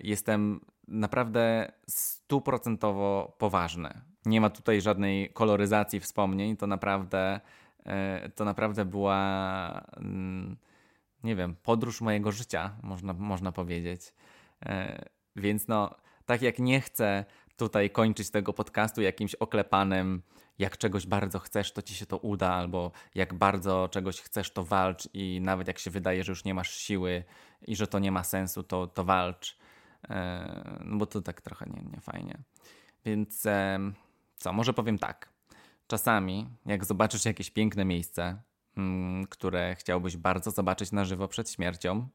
jestem 0.00 0.60
naprawdę 0.88 1.72
stuprocentowo 1.88 3.36
poważny. 3.38 4.00
Nie 4.26 4.40
ma 4.40 4.50
tutaj 4.50 4.80
żadnej 4.80 5.30
koloryzacji 5.32 6.00
wspomnień, 6.00 6.56
to 6.56 6.66
naprawdę, 6.66 7.40
e, 7.84 8.28
to 8.28 8.44
naprawdę 8.44 8.84
była, 8.84 9.84
mm, 9.96 10.56
nie 11.24 11.36
wiem, 11.36 11.56
podróż 11.62 12.00
mojego 12.00 12.32
życia, 12.32 12.76
można, 12.82 13.12
można 13.12 13.52
powiedzieć. 13.52 14.14
E, 14.66 15.04
więc 15.36 15.68
no, 15.68 15.94
tak 16.26 16.42
jak 16.42 16.58
nie 16.58 16.80
chcę 16.80 17.24
tutaj 17.56 17.90
kończyć 17.90 18.30
tego 18.30 18.52
podcastu 18.52 19.02
jakimś 19.02 19.34
oklepanym, 19.34 20.22
jak 20.58 20.78
czegoś 20.78 21.06
bardzo 21.06 21.38
chcesz, 21.38 21.72
to 21.72 21.82
ci 21.82 21.94
się 21.94 22.06
to 22.06 22.18
uda, 22.18 22.52
albo 22.52 22.90
jak 23.14 23.34
bardzo 23.34 23.88
czegoś 23.88 24.20
chcesz, 24.20 24.50
to 24.52 24.64
walcz 24.64 25.08
i 25.14 25.40
nawet 25.40 25.68
jak 25.68 25.78
się 25.78 25.90
wydaje, 25.90 26.24
że 26.24 26.32
już 26.32 26.44
nie 26.44 26.54
masz 26.54 26.74
siły 26.74 27.24
i 27.66 27.76
że 27.76 27.86
to 27.86 27.98
nie 27.98 28.12
ma 28.12 28.24
sensu, 28.24 28.62
to, 28.62 28.86
to 28.86 29.04
walcz. 29.04 29.58
E, 30.08 30.80
no 30.84 30.96
bo 30.96 31.06
to 31.06 31.22
tak 31.22 31.40
trochę 31.40 31.66
nie, 31.70 31.82
nie 31.92 32.00
fajnie. 32.00 32.38
Więc 33.04 33.42
co, 34.36 34.52
może 34.52 34.72
powiem 34.72 34.98
tak. 34.98 35.32
Czasami, 35.86 36.48
jak 36.66 36.84
zobaczysz 36.84 37.24
jakieś 37.24 37.50
piękne 37.50 37.84
miejsce, 37.84 38.42
mm, 38.76 39.26
które 39.26 39.74
chciałbyś 39.74 40.16
bardzo 40.16 40.50
zobaczyć 40.50 40.92
na 40.92 41.04
żywo 41.04 41.28
przed 41.28 41.50
śmiercią, 41.50 42.08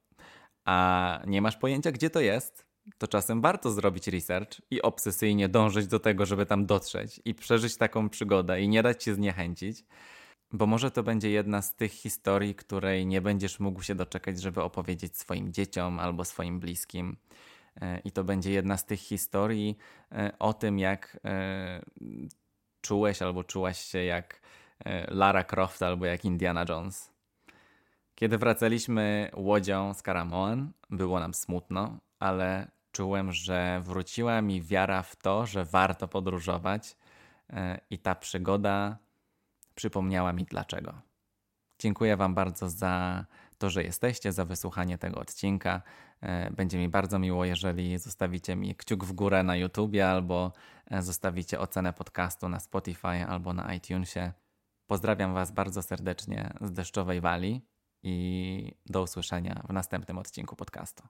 a 0.65 1.19
nie 1.27 1.41
masz 1.41 1.57
pojęcia, 1.57 1.91
gdzie 1.91 2.09
to 2.09 2.19
jest, 2.19 2.65
to 2.97 3.07
czasem 3.07 3.41
warto 3.41 3.71
zrobić 3.71 4.07
research 4.07 4.61
i 4.71 4.81
obsesyjnie 4.81 5.49
dążyć 5.49 5.87
do 5.87 5.99
tego, 5.99 6.25
żeby 6.25 6.45
tam 6.45 6.65
dotrzeć 6.65 7.21
i 7.25 7.35
przeżyć 7.35 7.77
taką 7.77 8.09
przygodę 8.09 8.61
i 8.61 8.69
nie 8.69 8.83
dać 8.83 9.03
się 9.03 9.13
zniechęcić, 9.13 9.83
bo 10.51 10.65
może 10.65 10.91
to 10.91 11.03
będzie 11.03 11.29
jedna 11.29 11.61
z 11.61 11.75
tych 11.75 11.91
historii, 11.91 12.55
której 12.55 13.05
nie 13.05 13.21
będziesz 13.21 13.59
mógł 13.59 13.81
się 13.83 13.95
doczekać, 13.95 14.41
żeby 14.41 14.63
opowiedzieć 14.63 15.17
swoim 15.17 15.53
dzieciom 15.53 15.99
albo 15.99 16.25
swoim 16.25 16.59
bliskim. 16.59 17.17
E, 17.81 17.99
I 17.99 18.11
to 18.11 18.23
będzie 18.23 18.51
jedna 18.51 18.77
z 18.77 18.85
tych 18.85 18.99
historii 18.99 19.77
e, 20.11 20.31
o 20.39 20.53
tym, 20.53 20.79
jak 20.79 21.19
e, 21.25 21.81
czułeś 22.81 23.21
albo 23.21 23.43
czułaś 23.43 23.79
się 23.79 24.03
jak 24.03 24.41
Lara 25.07 25.43
Croft 25.43 25.83
albo 25.83 26.05
jak 26.05 26.25
Indiana 26.25 26.65
Jones. 26.69 27.11
Kiedy 28.15 28.37
wracaliśmy 28.37 29.31
łodzią 29.35 29.93
z 29.93 30.01
Karamoan, 30.01 30.71
było 30.89 31.19
nam 31.19 31.33
smutno, 31.33 31.97
ale 32.19 32.71
czułem, 32.91 33.31
że 33.31 33.81
wróciła 33.83 34.41
mi 34.41 34.61
wiara 34.61 35.01
w 35.01 35.15
to, 35.15 35.45
że 35.45 35.65
warto 35.65 36.07
podróżować 36.07 36.97
i 37.89 37.99
ta 37.99 38.15
przygoda 38.15 38.97
przypomniała 39.75 40.33
mi 40.33 40.43
dlaczego. 40.43 40.93
Dziękuję 41.79 42.17
Wam 42.17 42.33
bardzo 42.33 42.69
za 42.69 43.25
to, 43.57 43.69
że 43.69 43.83
jesteście, 43.83 44.31
za 44.31 44.45
wysłuchanie 44.45 44.97
tego 44.97 45.19
odcinka. 45.19 45.81
E, 46.21 46.51
będzie 46.51 46.77
mi 46.77 46.89
bardzo 46.89 47.19
miło, 47.19 47.45
jeżeli 47.45 47.97
zostawicie 47.97 48.55
mi 48.55 48.75
kciuk 48.75 49.05
w 49.05 49.13
górę 49.13 49.43
na 49.43 49.55
YouTubie 49.55 50.09
albo 50.09 50.51
e, 50.91 51.01
zostawicie 51.01 51.59
ocenę 51.59 51.93
podcastu 51.93 52.49
na 52.49 52.59
Spotify 52.59 53.25
albo 53.27 53.53
na 53.53 53.73
iTunesie. 53.73 54.31
Pozdrawiam 54.87 55.33
Was 55.33 55.51
bardzo 55.51 55.81
serdecznie 55.81 56.53
z 56.61 56.71
deszczowej 56.71 57.21
wali 57.21 57.61
i 58.03 58.71
do 58.85 59.01
usłyszenia 59.01 59.63
w 59.69 59.73
następnym 59.73 60.17
odcinku 60.17 60.55
podcastu. 60.55 61.03